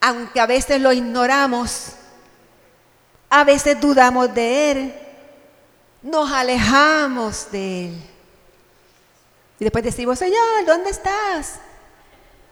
[0.00, 1.88] aunque a veces lo ignoramos,
[3.28, 4.94] a veces dudamos de Él,
[6.00, 8.02] nos alejamos de Él.
[9.60, 11.56] Y después decimos, Señor, ¿dónde estás?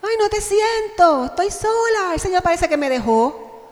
[0.03, 3.71] Ay, no te siento, estoy sola, el Señor parece que me dejó.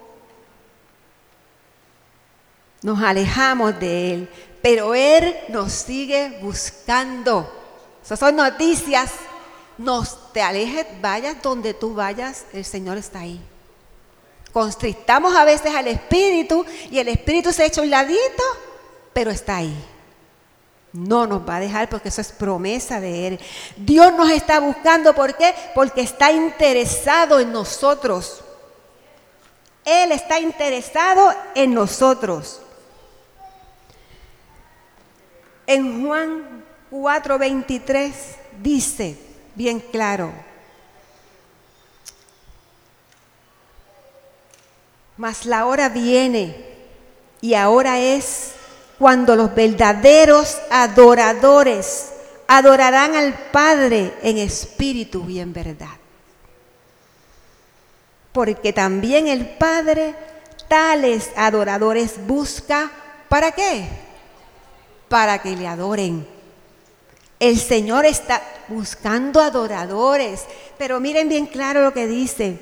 [2.81, 4.31] Nos alejamos de Él,
[4.63, 7.53] pero Él nos sigue buscando.
[8.03, 9.11] Esas son noticias
[9.79, 13.41] nos te alejes, vayas donde tú vayas, el Señor está ahí.
[14.53, 18.43] Constrictamos a veces al Espíritu y el Espíritu se echa un ladito,
[19.13, 19.75] pero está ahí.
[20.93, 23.41] No nos va a dejar porque eso es promesa de Él.
[23.77, 25.55] Dios nos está buscando, ¿por qué?
[25.75, 28.43] Porque está interesado en nosotros.
[29.87, 32.61] Él está interesado en nosotros.
[35.67, 38.13] En Juan 4:23
[38.63, 39.17] dice,
[39.55, 40.33] bien claro.
[45.17, 46.73] Mas la hora viene
[47.41, 48.53] y ahora es
[48.99, 52.13] cuando los verdaderos adoradores
[52.47, 55.89] adorarán al Padre en espíritu y en verdad.
[58.33, 60.15] Porque también el Padre
[60.69, 62.91] tales adoradores busca,
[63.29, 63.89] ¿para qué?
[65.13, 66.27] Para que le adoren.
[67.39, 70.47] El Señor está buscando adoradores,
[70.79, 72.59] pero miren bien claro lo que dice.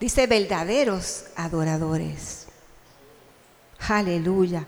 [0.00, 2.46] Dice verdaderos adoradores.
[3.86, 4.66] Aleluya.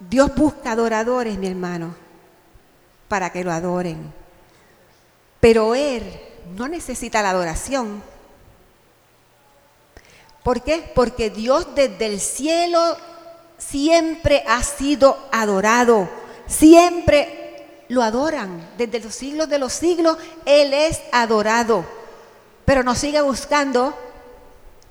[0.00, 1.94] Dios busca adoradores, mi hermano,
[3.08, 4.12] para que lo adoren.
[5.40, 6.02] Pero Él
[6.54, 8.02] no necesita la adoración.
[10.42, 10.92] ¿Por qué?
[10.94, 12.98] Porque Dios desde el cielo
[13.58, 16.08] siempre ha sido adorado.
[16.46, 18.70] Siempre lo adoran.
[18.76, 21.84] Desde los siglos de los siglos Él es adorado.
[22.64, 23.96] Pero nos sigue buscando.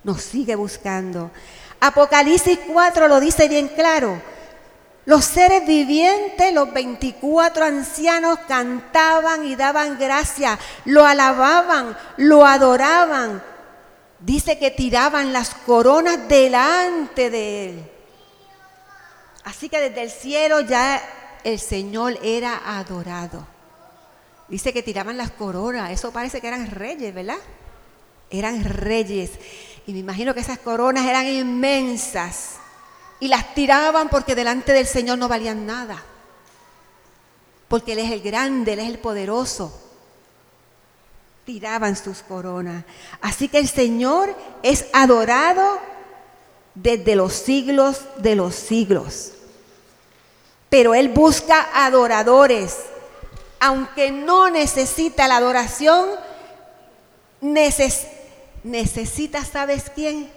[0.03, 1.31] Nos sigue buscando.
[1.79, 4.21] Apocalipsis 4 lo dice bien claro.
[5.05, 13.43] Los seres vivientes, los 24 ancianos cantaban y daban gracias, lo alababan, lo adoraban.
[14.19, 17.91] Dice que tiraban las coronas delante de él.
[19.45, 21.01] Así que desde el cielo ya
[21.43, 23.45] el Señor era adorado.
[24.47, 25.91] Dice que tiraban las coronas.
[25.91, 27.37] Eso parece que eran reyes, ¿verdad?
[28.31, 29.31] Eran reyes.
[29.85, 32.55] Y me imagino que esas coronas eran inmensas.
[33.19, 36.03] Y las tiraban porque delante del Señor no valían nada.
[37.67, 39.79] Porque Él es el grande, Él es el poderoso.
[41.45, 42.83] Tiraban sus coronas.
[43.21, 45.79] Así que el Señor es adorado
[46.73, 49.34] desde los siglos de los siglos.
[50.75, 52.75] Pero Él busca adoradores.
[53.61, 56.09] Aunque no necesita la adoración,
[57.39, 60.29] necesita, ¿sabes quién?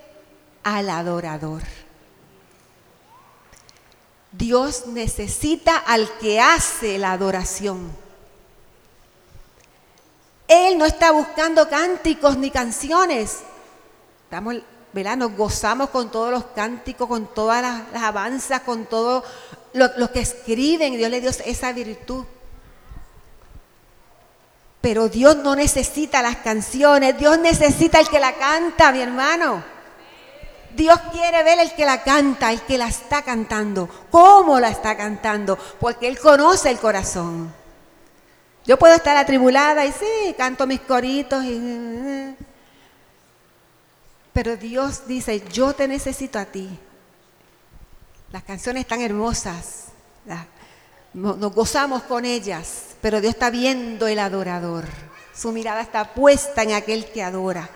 [0.63, 1.63] Al adorador.
[4.31, 7.91] Dios necesita al que hace la adoración.
[10.47, 13.39] Él no está buscando cánticos ni canciones.
[14.23, 14.55] Estamos,
[14.93, 15.17] ¿verdad?
[15.17, 19.25] Nos gozamos con todos los cánticos, con todas las, las avanzas, con todo
[19.73, 22.25] los que escriben, Dios le dio esa virtud.
[24.81, 29.65] Pero Dios no necesita las canciones, Dios necesita el que la canta, mi hermano.
[30.75, 34.97] Dios quiere ver el que la canta, el que la está cantando, cómo la está
[34.97, 37.53] cantando, porque Él conoce el corazón.
[38.65, 42.37] Yo puedo estar atribulada y sí, canto mis coritos, y...
[44.33, 46.79] pero Dios dice, yo te necesito a ti.
[48.31, 49.87] Las canciones están hermosas,
[51.15, 54.85] nos gozamos con ellas, pero Dios está viendo el adorador.
[55.35, 57.69] Su mirada está puesta en aquel que adora.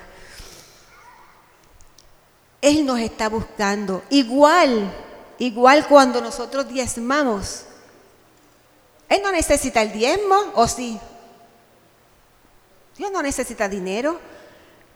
[2.61, 4.03] Él nos está buscando.
[4.11, 4.93] Igual,
[5.39, 7.65] igual cuando nosotros diezmamos.
[9.09, 10.99] Él no necesita el diezmo, ¿o sí?
[12.97, 14.19] Dios no necesita dinero,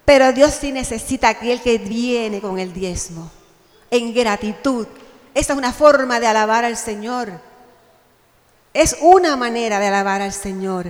[0.05, 3.31] pero Dios sí necesita aquel que viene con el diezmo,
[3.91, 4.87] en gratitud,
[5.37, 7.31] esa es una forma de alabar al Señor.
[8.73, 10.87] Es una manera de alabar al Señor.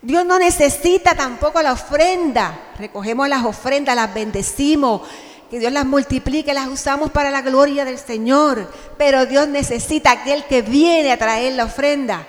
[0.00, 2.72] Dios no necesita tampoco la ofrenda.
[2.78, 5.02] Recogemos las ofrendas, las bendecimos,
[5.50, 8.72] que Dios las multiplique, las usamos para la gloria del Señor.
[8.96, 12.26] Pero Dios necesita aquel que viene a traer la ofrenda,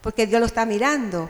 [0.00, 1.28] porque Dios lo está mirando.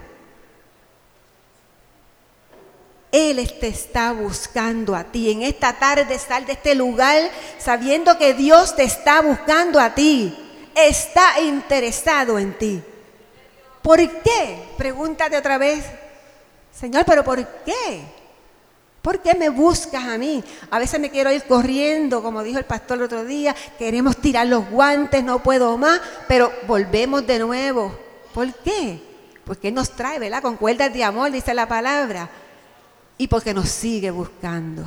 [3.14, 5.30] Él te está buscando a ti.
[5.30, 10.36] En esta tarde sal de este lugar sabiendo que Dios te está buscando a ti.
[10.74, 12.82] Está interesado en ti.
[13.82, 14.64] ¿Por qué?
[14.76, 15.84] Pregúntate otra vez.
[16.72, 18.02] Señor, pero ¿por qué?
[19.00, 20.42] ¿Por qué me buscas a mí?
[20.72, 24.48] A veces me quiero ir corriendo, como dijo el pastor el otro día, queremos tirar
[24.48, 27.96] los guantes, no puedo más, pero volvemos de nuevo.
[28.32, 29.00] ¿Por qué?
[29.44, 30.42] Porque nos trae, ¿verdad?
[30.42, 32.28] Con cuerdas de amor, dice la palabra
[33.16, 34.84] y porque nos sigue buscando.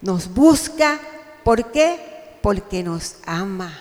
[0.00, 0.98] Nos busca,
[1.44, 2.38] ¿por qué?
[2.42, 3.76] Porque nos ama.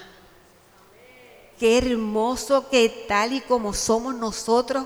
[1.59, 4.85] Qué hermoso que tal y como somos nosotros,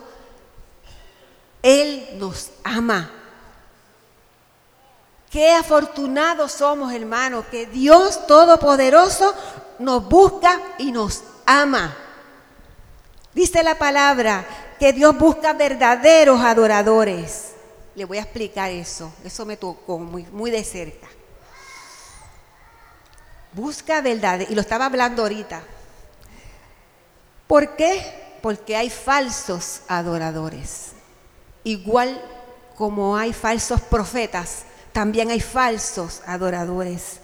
[1.61, 3.11] Él nos ama.
[5.29, 9.33] Qué afortunados somos, hermanos, que Dios Todopoderoso
[9.79, 11.95] nos busca y nos ama.
[13.33, 14.45] Dice la palabra
[14.77, 17.50] que Dios busca verdaderos adoradores.
[18.01, 19.13] Le voy a explicar eso.
[19.23, 21.07] Eso me tocó muy, muy de cerca.
[23.53, 24.39] Busca verdad.
[24.49, 25.61] Y lo estaba hablando ahorita.
[27.45, 28.39] ¿Por qué?
[28.41, 30.93] Porque hay falsos adoradores.
[31.63, 32.19] Igual
[32.75, 37.19] como hay falsos profetas, también hay falsos adoradores.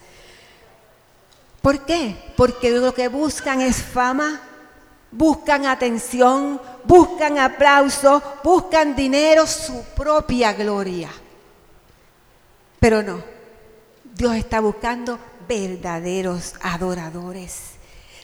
[1.60, 2.32] ¿Por qué?
[2.36, 4.40] Porque lo que buscan es fama,
[5.10, 11.10] buscan atención, buscan aplauso, buscan dinero, su propia gloria.
[12.80, 13.22] Pero no,
[14.02, 17.72] Dios está buscando verdaderos adoradores.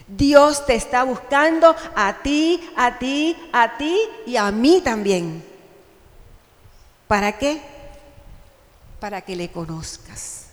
[0.07, 5.43] Dios te está buscando a ti, a ti, a ti y a mí también.
[7.07, 7.61] ¿Para qué?
[8.99, 10.47] Para que le conozcas.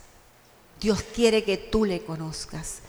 [0.81, 2.81] Dios quiere que tú le conozcas.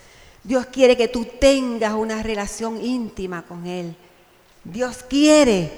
[0.43, 3.95] Dios quiere que tú tengas una relación íntima con Él.
[4.63, 5.71] Dios quiere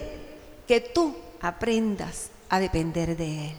[0.67, 3.55] que tú aprendas a depender de Él.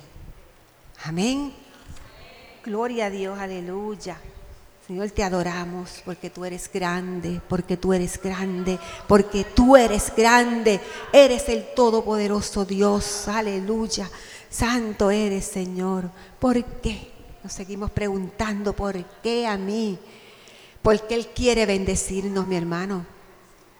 [1.04, 1.52] Amén.
[2.64, 4.18] Gloria a Dios, aleluya.
[4.86, 10.80] Señor, te adoramos porque tú eres grande, porque tú eres grande, porque tú eres grande.
[11.12, 14.08] Eres el todopoderoso Dios, aleluya.
[14.48, 16.08] Santo eres, Señor.
[16.38, 17.10] ¿Por qué?
[17.42, 19.98] Nos seguimos preguntando, ¿por qué a mí?
[20.82, 23.15] Porque Él quiere bendecirnos, mi hermano.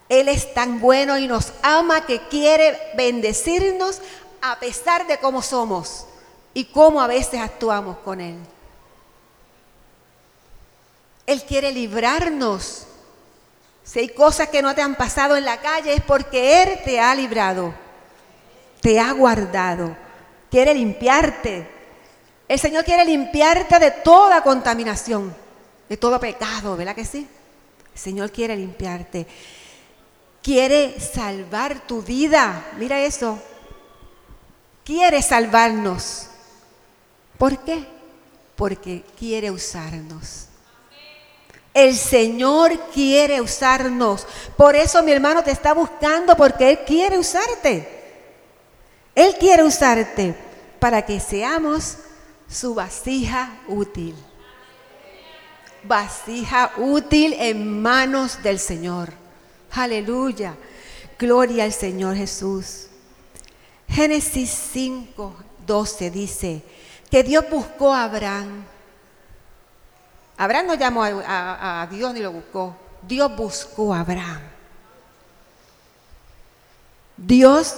[0.09, 4.01] Él es tan bueno y nos ama que quiere bendecirnos
[4.41, 6.07] a pesar de cómo somos
[6.55, 8.37] y cómo a veces actuamos con Él.
[11.27, 12.87] Él quiere librarnos.
[13.85, 17.01] Si hay cosas que no te han pasado en la calle es porque Él te
[17.01, 17.75] ha librado,
[18.81, 19.97] te ha guardado,
[20.51, 21.69] quiere limpiarte.
[22.49, 25.35] El Señor quiere limpiarte de toda contaminación,
[25.89, 27.29] de todo pecado, ¿verdad que sí?
[27.93, 29.27] El Señor quiere limpiarte.
[30.47, 32.70] Quiere salvar tu vida.
[32.78, 33.36] Mira eso.
[34.84, 36.28] Quiere salvarnos.
[37.36, 37.84] ¿Por qué?
[38.55, 40.47] Porque quiere usarnos.
[41.74, 44.24] El Señor quiere usarnos.
[44.57, 48.22] Por eso mi hermano te está buscando porque Él quiere usarte.
[49.16, 50.32] Él quiere usarte
[50.78, 51.97] para que seamos
[52.49, 54.14] su vasija útil.
[55.82, 59.26] Vasija útil en manos del Señor.
[59.77, 60.57] Aleluya.
[61.18, 62.89] Gloria al Señor Jesús.
[63.89, 65.35] Génesis 5,
[65.66, 66.62] 12 dice
[67.11, 68.64] que Dios buscó a Abraham
[70.37, 72.77] Abraham no llamó a, Dios ni lo buscó.
[73.03, 74.41] Dios buscó a Abraham.
[77.16, 77.74] Dios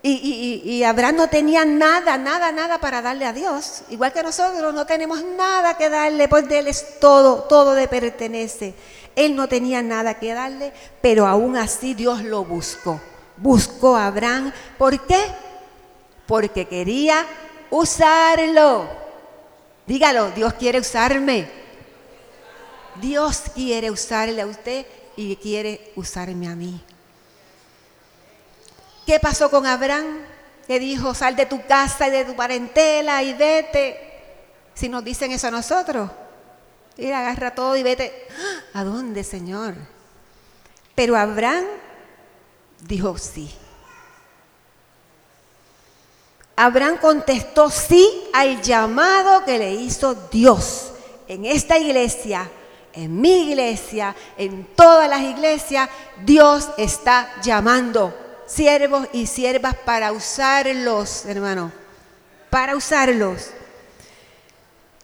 [0.00, 3.82] y, Abraham no tenía nada, nada, nada para darle a Dios.
[3.90, 8.74] Igual que nosotros no tenemos nada que darle, de él es todo, todo le pertenece.
[9.18, 13.00] Él no tenía nada que darle, pero aún así Dios lo buscó.
[13.36, 14.52] Buscó a Abraham.
[14.78, 15.20] ¿Por qué?
[16.24, 17.26] Porque quería
[17.68, 18.88] usarlo.
[19.88, 21.50] Dígalo, Dios quiere usarme.
[23.00, 26.80] Dios quiere usarle a usted y quiere usarme a mí.
[29.04, 30.18] ¿Qué pasó con Abraham?
[30.64, 33.98] Que dijo, sal de tu casa y de tu parentela y vete.
[34.74, 36.08] Si nos dicen eso a nosotros,
[36.98, 38.26] y agarra todo y vete.
[38.74, 39.74] ¿A dónde, Señor?
[40.94, 41.64] Pero Abraham
[42.80, 43.50] dijo sí.
[46.56, 50.92] Abraham contestó sí al llamado que le hizo Dios.
[51.28, 52.50] En esta iglesia,
[52.92, 55.88] en mi iglesia, en todas las iglesias,
[56.24, 58.12] Dios está llamando
[58.46, 61.70] siervos y siervas para usarlos, hermano,
[62.50, 63.50] para usarlos.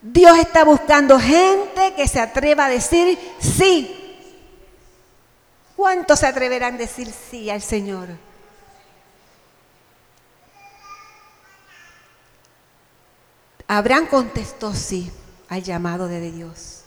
[0.07, 3.91] Dios está buscando gente que se atreva a decir sí.
[5.75, 8.09] ¿Cuántos se atreverán a decir sí al Señor?
[13.67, 15.11] Abraham contestó sí
[15.49, 16.83] al llamado de Dios.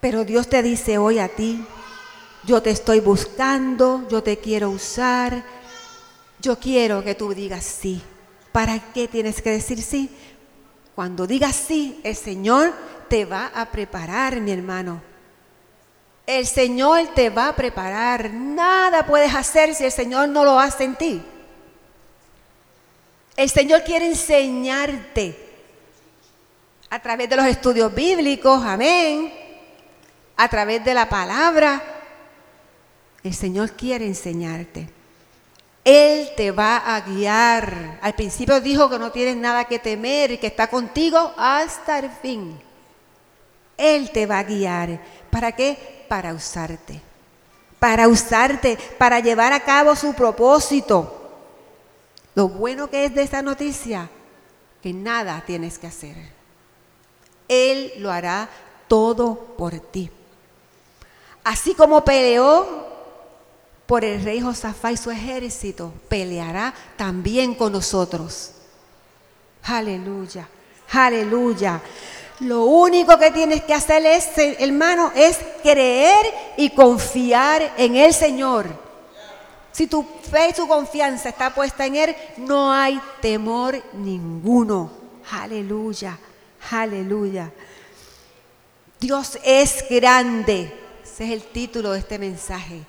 [0.00, 1.66] Pero Dios te dice hoy a ti,
[2.44, 5.44] yo te estoy buscando, yo te quiero usar,
[6.40, 8.02] yo quiero que tú digas sí.
[8.52, 10.10] ¿Para qué tienes que decir sí?
[10.94, 12.72] Cuando digas sí, el Señor
[13.08, 15.02] te va a preparar, mi hermano.
[16.26, 18.30] El Señor te va a preparar.
[18.30, 21.22] Nada puedes hacer si el Señor no lo hace en ti.
[23.36, 25.50] El Señor quiere enseñarte
[26.90, 29.32] a través de los estudios bíblicos, amén,
[30.36, 31.82] a través de la palabra.
[33.24, 35.01] El Señor quiere enseñarte.
[35.84, 37.98] Él te va a guiar.
[38.00, 42.10] Al principio dijo que no tienes nada que temer y que está contigo hasta el
[42.10, 42.60] fin.
[43.76, 45.00] Él te va a guiar.
[45.30, 46.04] ¿Para qué?
[46.08, 47.00] Para usarte.
[47.78, 51.18] Para usarte, para llevar a cabo su propósito.
[52.34, 54.08] Lo bueno que es de esta noticia,
[54.82, 56.16] que nada tienes que hacer.
[57.48, 58.48] Él lo hará
[58.86, 60.10] todo por ti.
[61.44, 62.91] Así como peleó
[63.92, 68.52] por el rey Josafá y su ejército, peleará también con nosotros.
[69.64, 70.48] Aleluya,
[70.90, 71.78] aleluya.
[72.40, 76.24] Lo único que tienes que hacer es, hermano, es creer
[76.56, 78.64] y confiar en el Señor.
[79.72, 84.90] Si tu fe y tu confianza está puesta en Él, no hay temor ninguno.
[85.32, 86.18] Aleluya,
[86.70, 87.52] aleluya.
[88.98, 90.72] Dios es grande.
[91.04, 92.86] Ese es el título de este mensaje.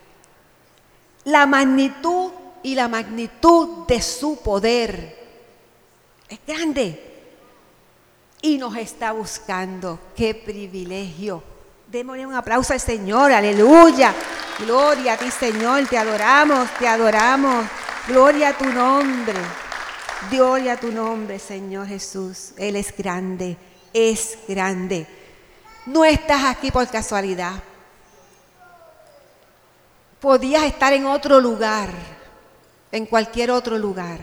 [1.25, 2.31] La magnitud
[2.63, 5.23] y la magnitud de su poder.
[6.29, 7.11] Es grande.
[8.41, 9.99] Y nos está buscando.
[10.15, 11.43] Qué privilegio.
[11.87, 13.31] Démosle un aplauso al Señor.
[13.31, 14.13] Aleluya.
[14.59, 15.87] Gloria a ti, Señor.
[15.87, 17.65] Te adoramos, te adoramos.
[18.07, 19.39] Gloria a tu nombre.
[20.29, 22.53] Gloria a tu nombre, Señor Jesús.
[22.57, 23.57] Él es grande.
[23.93, 25.07] Es grande.
[25.85, 27.61] No estás aquí por casualidad.
[30.23, 31.89] Podías estar en otro lugar,
[32.93, 34.21] en cualquier otro lugar.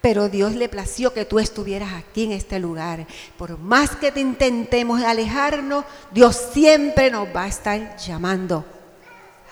[0.00, 3.06] Pero Dios le plació que tú estuvieras aquí en este lugar.
[3.36, 8.64] Por más que te intentemos alejarnos, Dios siempre nos va a estar llamando.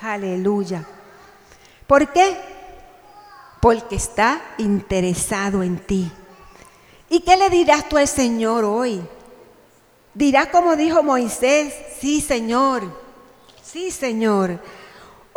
[0.00, 0.86] Aleluya.
[1.86, 2.34] ¿Por qué?
[3.60, 6.10] Porque está interesado en ti.
[7.10, 9.02] ¿Y qué le dirás tú al Señor hoy?
[10.14, 12.84] Dirás como dijo Moisés, sí Señor,
[13.62, 14.60] sí Señor.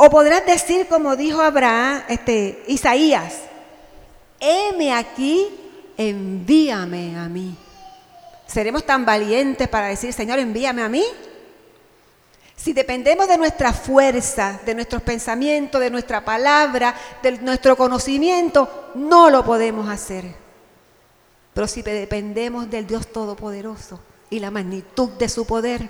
[0.01, 3.33] O podrás decir como dijo Abraham, este, Isaías,
[4.39, 5.45] heme aquí,
[5.97, 7.53] envíame a mí.
[8.47, 11.03] ¿Seremos tan valientes para decir, Señor, envíame a mí?
[12.55, 19.29] Si dependemos de nuestra fuerza, de nuestros pensamientos, de nuestra palabra, de nuestro conocimiento, no
[19.29, 20.33] lo podemos hacer.
[21.53, 25.89] Pero si dependemos del Dios Todopoderoso, y la magnitud de su poder,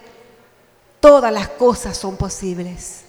[1.00, 3.04] todas las cosas son posibles.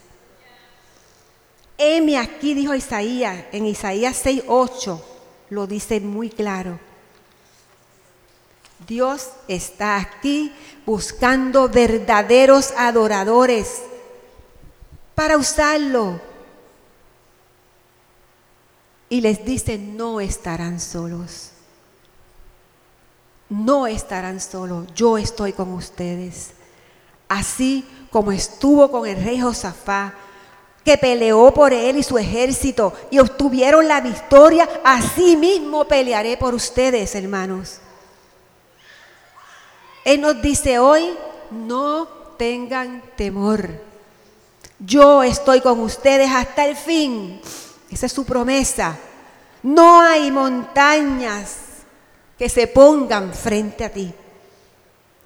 [1.81, 5.01] Heme aquí, dijo Isaías, en Isaías 6:8,
[5.49, 6.79] lo dice muy claro.
[8.87, 10.53] Dios está aquí
[10.85, 13.83] buscando verdaderos adoradores
[15.15, 16.21] para usarlo.
[19.09, 21.51] Y les dice, no estarán solos
[23.51, 26.53] no estarán solos, yo estoy con ustedes.
[27.29, 30.15] Así como estuvo con el rey Josafá,
[30.85, 36.55] que peleó por él y su ejército y obtuvieron la victoria, así mismo pelearé por
[36.55, 37.79] ustedes, hermanos.
[40.05, 41.11] Él nos dice hoy,
[41.51, 43.69] no tengan temor.
[44.79, 47.41] Yo estoy con ustedes hasta el fin.
[47.91, 48.97] Esa es su promesa.
[49.63, 51.57] No hay montañas
[52.39, 54.15] que se pongan frente a ti.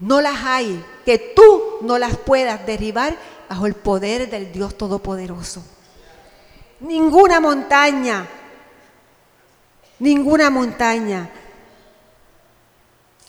[0.01, 3.17] No las hay, que tú no las puedas derribar
[3.49, 5.65] bajo el poder del Dios Todopoderoso.
[6.81, 8.27] Ninguna montaña,
[9.99, 11.31] ninguna montaña.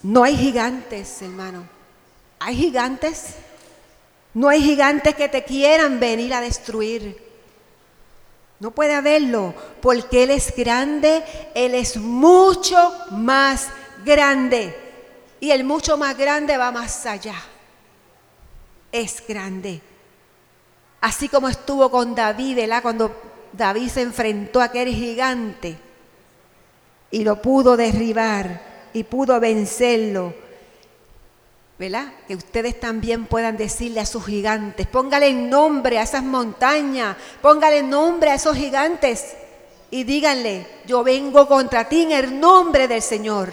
[0.03, 1.67] No hay gigantes, hermano.
[2.39, 3.35] ¿Hay gigantes?
[4.33, 7.23] No hay gigantes que te quieran venir a destruir.
[8.59, 13.67] No puede haberlo, porque Él es grande, Él es mucho más
[14.03, 14.75] grande.
[15.39, 17.35] Y el mucho más grande va más allá.
[18.91, 19.81] Es grande.
[21.05, 22.81] Así como estuvo con David, ¿verdad?
[22.81, 23.15] Cuando
[23.53, 25.77] David se enfrentó a aquel gigante
[27.11, 30.33] y lo pudo derribar y pudo vencerlo
[31.77, 32.07] ¿verdad?
[32.27, 38.31] Que ustedes también puedan decirle a sus gigantes, póngale nombre a esas montañas, póngale nombre
[38.31, 39.35] a esos gigantes
[39.91, 43.51] y díganle, yo vengo contra ti en el nombre del Señor,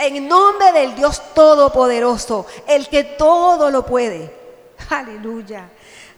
[0.00, 4.34] en nombre del Dios Todopoderoso, el que todo lo puede.
[4.90, 5.68] Aleluya,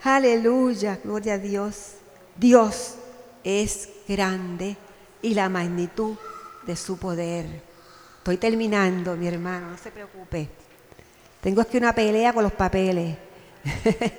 [0.04, 1.94] aleluya, gloria a Dios.
[2.36, 2.94] Dios
[3.42, 4.76] es grande
[5.22, 6.16] y la magnitud
[6.66, 7.46] de su poder.
[8.18, 10.48] Estoy terminando, mi hermano, no se preocupe.
[11.40, 13.16] Tengo aquí una pelea con los papeles.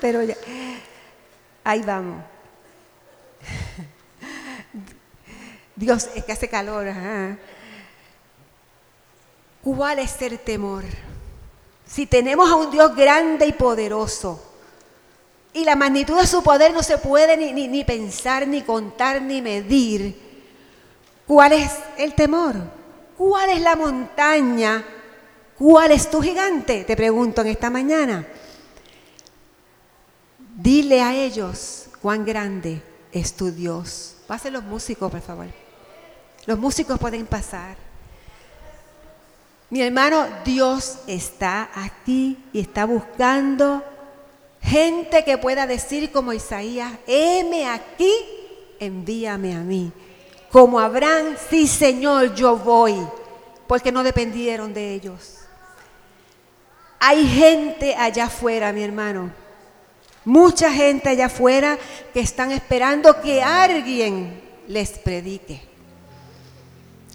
[0.00, 0.36] Pero ya,
[1.64, 2.22] ahí vamos.
[5.76, 6.86] Dios, es que hace calor.
[9.62, 10.84] ¿Cuál es el temor?
[11.86, 14.51] Si tenemos a un Dios grande y poderoso,
[15.54, 19.20] y la magnitud de su poder no se puede ni, ni, ni pensar, ni contar,
[19.20, 20.18] ni medir,
[21.26, 22.56] ¿cuál es el temor?
[23.16, 24.84] ¿Cuál es la montaña
[25.62, 26.82] ¿Cuál es tu gigante?
[26.82, 28.26] Te pregunto en esta mañana.
[30.56, 32.82] Dile a ellos cuán grande
[33.12, 34.16] es tu Dios.
[34.26, 35.46] Pasen los músicos, por favor.
[36.46, 37.76] Los músicos pueden pasar.
[39.70, 43.84] Mi hermano, Dios está aquí y está buscando
[44.62, 48.12] gente que pueda decir como Isaías, heme aquí,
[48.78, 49.92] envíame a mí.
[50.50, 52.96] Como Abraham, sí Señor, yo voy,
[53.66, 55.38] porque no dependieron de ellos.
[56.98, 59.32] Hay gente allá afuera, mi hermano.
[60.24, 61.76] Mucha gente allá afuera
[62.12, 65.60] que están esperando que alguien les predique.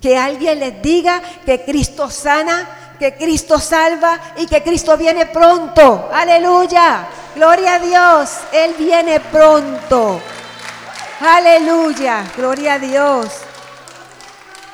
[0.01, 6.09] Que alguien les diga que Cristo sana, que Cristo salva y que Cristo viene pronto.
[6.13, 7.07] Aleluya.
[7.35, 8.29] Gloria a Dios.
[8.51, 10.19] Él viene pronto.
[11.19, 12.23] Aleluya.
[12.35, 13.27] Gloria a Dios.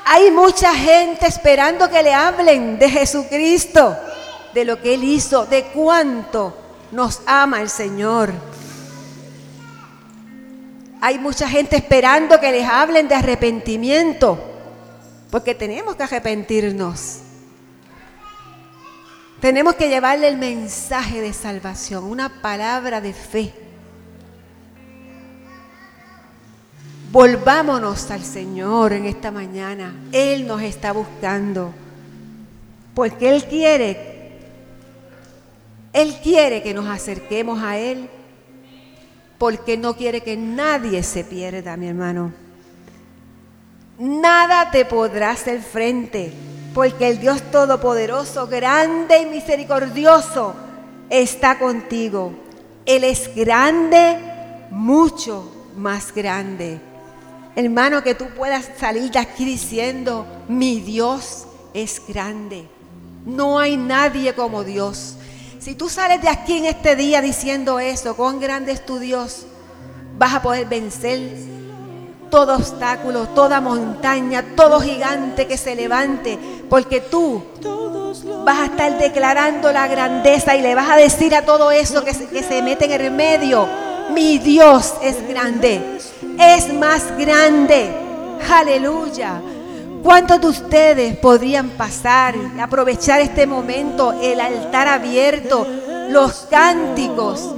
[0.05, 3.95] Hay mucha gente esperando que le hablen de Jesucristo,
[4.53, 6.55] de lo que Él hizo, de cuánto
[6.91, 8.33] nos ama el Señor.
[11.01, 14.37] Hay mucha gente esperando que les hablen de arrepentimiento,
[15.31, 17.19] porque tenemos que arrepentirnos.
[19.43, 23.53] Tenemos que llevarle el mensaje de salvación, una palabra de fe.
[27.11, 29.93] Volvámonos al Señor en esta mañana.
[30.13, 31.73] Él nos está buscando.
[32.95, 34.39] Porque Él quiere,
[35.91, 38.09] Él quiere que nos acerquemos a Él.
[39.37, 42.31] Porque no quiere que nadie se pierda, mi hermano.
[43.99, 46.31] Nada te podrá hacer frente
[46.73, 50.53] porque el Dios Todopoderoso, grande y misericordioso,
[51.09, 52.33] está contigo.
[52.85, 54.17] Él es grande,
[54.71, 56.79] mucho más grande.
[57.55, 62.67] Hermano, que tú puedas salir de aquí diciendo, mi Dios es grande.
[63.25, 65.15] No hay nadie como Dios.
[65.59, 69.45] Si tú sales de aquí en este día diciendo eso, cuán grande es tu Dios,
[70.17, 71.52] vas a poder vencer
[72.33, 77.43] todo obstáculo, toda montaña, todo gigante que se levante, porque tú
[78.43, 82.15] vas a estar declarando la grandeza y le vas a decir a todo eso que
[82.15, 83.67] se, que se mete en el medio,
[84.15, 85.99] mi Dios es grande,
[86.39, 87.91] es más grande,
[88.51, 89.39] aleluya.
[90.01, 95.67] ¿Cuántos de ustedes podrían pasar, aprovechar este momento, el altar abierto,
[96.09, 97.53] los cánticos,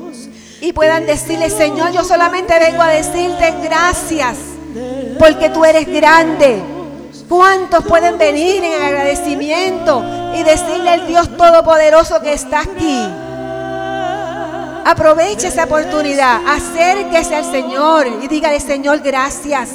[0.60, 4.55] y puedan decirle, Señor, yo solamente vengo a decirte gracias?
[5.20, 6.62] Porque tú eres grande.
[7.28, 10.04] ¿Cuántos pueden venir en agradecimiento
[10.36, 13.02] y decirle al Dios Todopoderoso que está aquí?
[14.88, 19.72] Aproveche esa oportunidad, acérquese al Señor y dígale, Señor, gracias.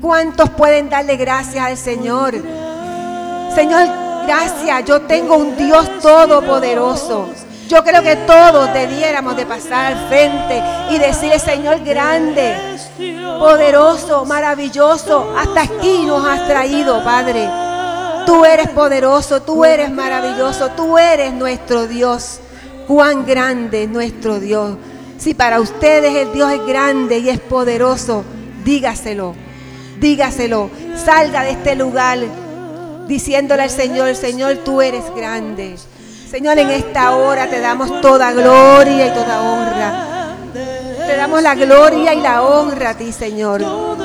[0.00, 2.34] ¿Cuántos pueden darle gracias al Señor?
[3.54, 3.86] Señor,
[4.26, 4.84] gracias.
[4.86, 7.28] Yo tengo un Dios todopoderoso.
[7.68, 12.56] Yo creo que todos debiéramos de pasar al frente y decirle, Señor, grande,
[13.38, 17.48] poderoso, maravilloso, hasta aquí nos has traído, Padre.
[18.26, 22.40] Tú eres poderoso, tú eres maravilloso, tú eres nuestro Dios.
[22.86, 24.76] Cuán grande es nuestro Dios.
[25.18, 28.24] Si para ustedes el Dios es grande y es poderoso,
[28.64, 29.34] dígaselo,
[29.98, 30.70] dígaselo.
[30.96, 32.18] Salga de este lugar
[33.06, 35.76] diciéndole al Señor, Señor, tú eres grande.
[36.30, 40.17] Señor, en esta hora te damos toda gloria y toda honra.
[41.08, 43.64] Te damos la gloria y la honra a ti, Señor.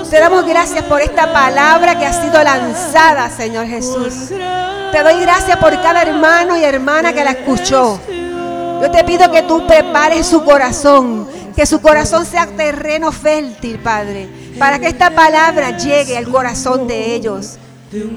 [0.09, 4.29] Te damos gracias por esta palabra que ha sido lanzada, Señor Jesús.
[4.29, 7.99] Te doy gracias por cada hermano y hermana que la escuchó.
[8.07, 14.29] Yo te pido que tú prepares su corazón, que su corazón sea terreno fértil, Padre,
[14.57, 17.57] para que esta palabra llegue al corazón de ellos.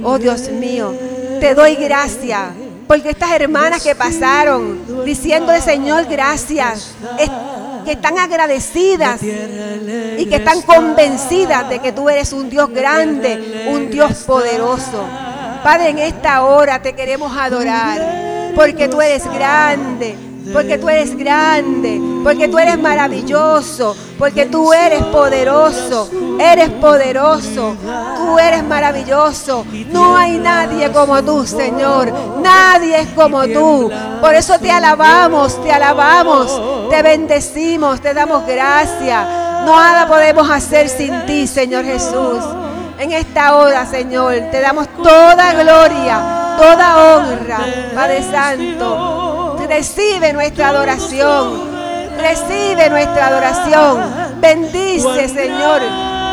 [0.05, 0.95] Oh Dios mío,
[1.41, 2.51] te doy gracias
[2.87, 6.93] porque estas hermanas que pasaron diciendo Señor gracias,
[7.87, 13.91] que están agradecidas y que están convencidas de que tú eres un Dios grande, un
[13.91, 15.09] Dios poderoso.
[15.62, 20.16] Padre, en esta hora te queremos adorar porque tú eres grande,
[20.53, 27.76] porque tú eres grande, porque tú eres maravilloso, porque tú eres poderoso, eres poderoso,
[28.16, 29.64] tú eres maravilloso.
[29.90, 33.90] No hay nadie como tú, Señor, nadie es como tú.
[34.20, 39.26] Por eso te alabamos, te alabamos, te bendecimos, te damos gracias.
[39.64, 42.44] Nada podemos hacer sin ti, Señor Jesús.
[42.99, 47.59] En esta hora, Señor, te damos toda gloria, toda honra,
[47.94, 49.25] Padre Santo
[49.66, 51.76] recibe nuestra adoración.
[52.18, 54.40] Recibe nuestra adoración.
[54.40, 55.82] Bendice, Señor.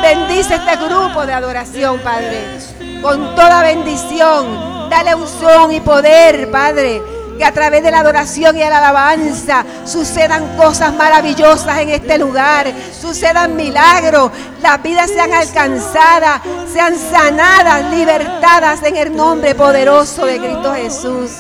[0.01, 2.59] Bendice este grupo de adoración, Padre.
[3.01, 4.89] Con toda bendición.
[4.89, 7.01] Dale unción y poder, Padre.
[7.37, 12.71] Que a través de la adoración y la alabanza sucedan cosas maravillosas en este lugar.
[12.99, 14.31] Sucedan milagros.
[14.61, 21.31] Las vidas sean alcanzadas, sean sanadas, libertadas en el nombre poderoso de Cristo Jesús.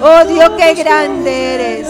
[0.00, 1.88] Oh Dios, qué grande eres.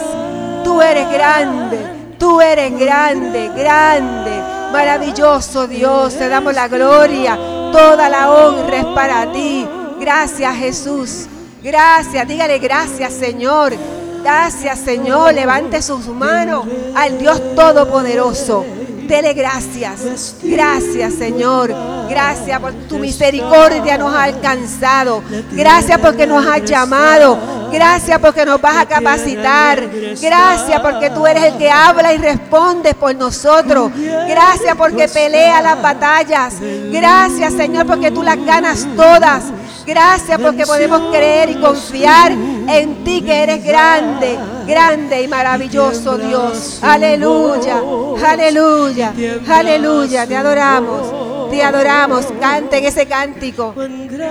[0.64, 1.78] Tú eres grande.
[2.18, 4.30] Tú eres grande, grande.
[4.72, 6.14] Maravilloso Dios.
[6.16, 7.36] Te damos la gloria.
[7.70, 9.66] Toda la honra es para ti.
[10.00, 11.26] Gracias Jesús.
[11.62, 12.26] Gracias.
[12.26, 13.74] Dígale gracias Señor.
[14.22, 15.34] Gracias Señor.
[15.34, 18.64] Levante sus manos al Dios Todopoderoso.
[19.09, 20.36] Dele gracias.
[20.42, 21.74] Gracias, Señor.
[22.09, 25.22] Gracias por tu misericordia nos ha alcanzado.
[25.52, 27.38] Gracias porque nos has llamado.
[27.72, 29.88] Gracias porque nos vas a capacitar.
[30.20, 33.90] Gracias porque tú eres el que habla y responde por nosotros.
[34.28, 36.54] Gracias porque pelea las batallas.
[36.92, 39.44] Gracias, Señor, porque tú las ganas todas.
[39.86, 44.38] Gracias porque podemos creer y confiar en ti que eres grande,
[44.68, 46.78] grande y maravilloso Dios.
[46.82, 47.80] Aleluya,
[48.24, 49.14] aleluya,
[49.48, 50.26] aleluya.
[50.26, 52.26] Te adoramos, te adoramos.
[52.38, 53.72] Canten ese cántico.
[53.74, 54.28] Grande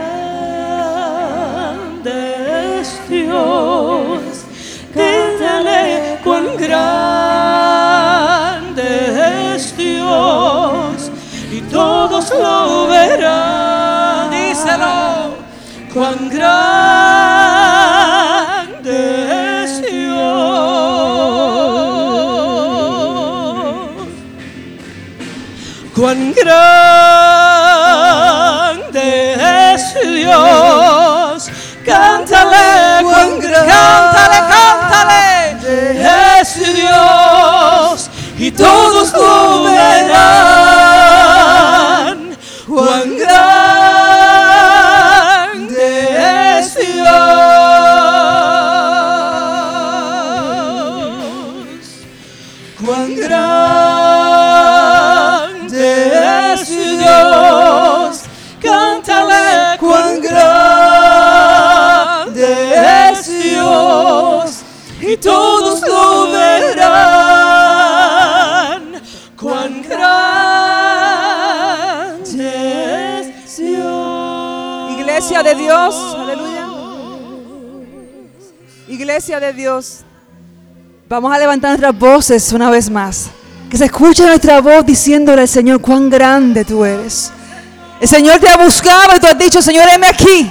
[2.80, 4.20] es Dios,
[4.94, 7.66] cántale cuán grande
[9.56, 11.12] es Dios
[11.52, 14.30] y todos lo verán.
[14.30, 15.36] Díselo,
[15.94, 17.47] cuán grande
[28.08, 29.04] grande
[29.74, 31.50] es Dios.
[31.86, 35.22] Cántale, cuán cántale, cántale.
[36.40, 40.47] Es Dios y todos lo verán.
[75.30, 76.68] Iglesia de Dios, aleluya.
[78.88, 79.98] Iglesia de Dios,
[81.10, 83.26] vamos a levantar nuestras voces una vez más.
[83.70, 87.30] Que se escuche nuestra voz diciéndole al Señor cuán grande tú eres.
[88.00, 90.50] El Señor te ha buscado y tú has dicho, Señor, heme aquí.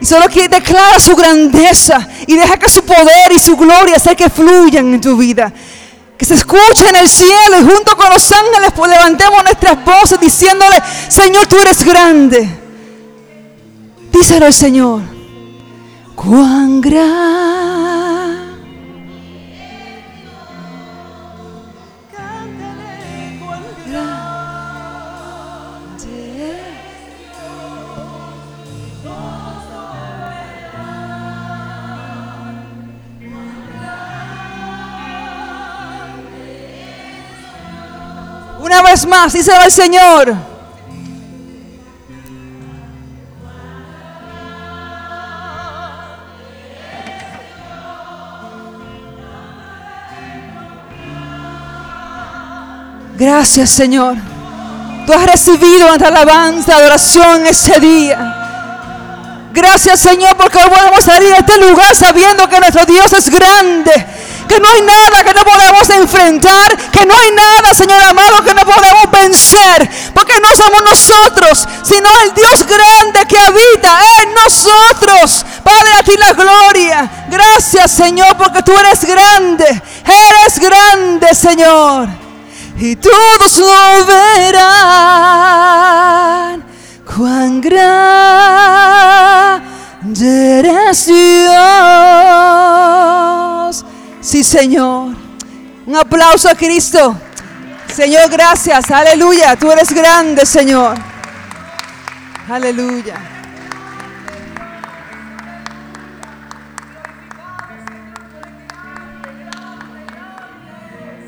[0.00, 4.14] Y solo que declara su grandeza y deja que su poder y su gloria sea
[4.14, 5.52] que fluyan en tu vida.
[6.16, 10.18] Que se escuche en el cielo y junto con los ángeles pues levantemos nuestras voces
[10.18, 12.67] diciéndole, Señor, tú eres grande.
[14.18, 15.02] Díselo al Señor.
[16.16, 18.48] Cuán gran.
[38.58, 40.57] Una vez más, díselo al Señor.
[53.18, 54.14] Gracias, Señor.
[55.04, 59.50] Tú has recibido nuestra alabanza, adoración ese día.
[59.50, 64.06] Gracias, Señor, porque hoy podemos salir de este lugar sabiendo que nuestro Dios es grande.
[64.46, 66.76] Que no hay nada que no podamos enfrentar.
[66.92, 69.90] Que no hay nada, Señor amado, que no podamos vencer.
[70.14, 75.44] Porque no somos nosotros, sino el Dios grande que habita en nosotros.
[75.64, 77.10] Padre, a ti la gloria.
[77.28, 79.82] Gracias, Señor, porque tú eres grande.
[80.04, 82.27] Eres grande, Señor
[82.80, 84.64] y todos lo verán.
[87.04, 87.78] Cuán grande
[90.60, 91.16] eres Dios.
[94.20, 95.16] Sí, Señor.
[95.86, 97.16] Un aplauso a Cristo.
[97.92, 98.90] Señor, gracias.
[98.90, 99.56] Aleluya.
[99.56, 100.96] Tú eres grande, Señor.
[102.48, 103.27] Aleluya.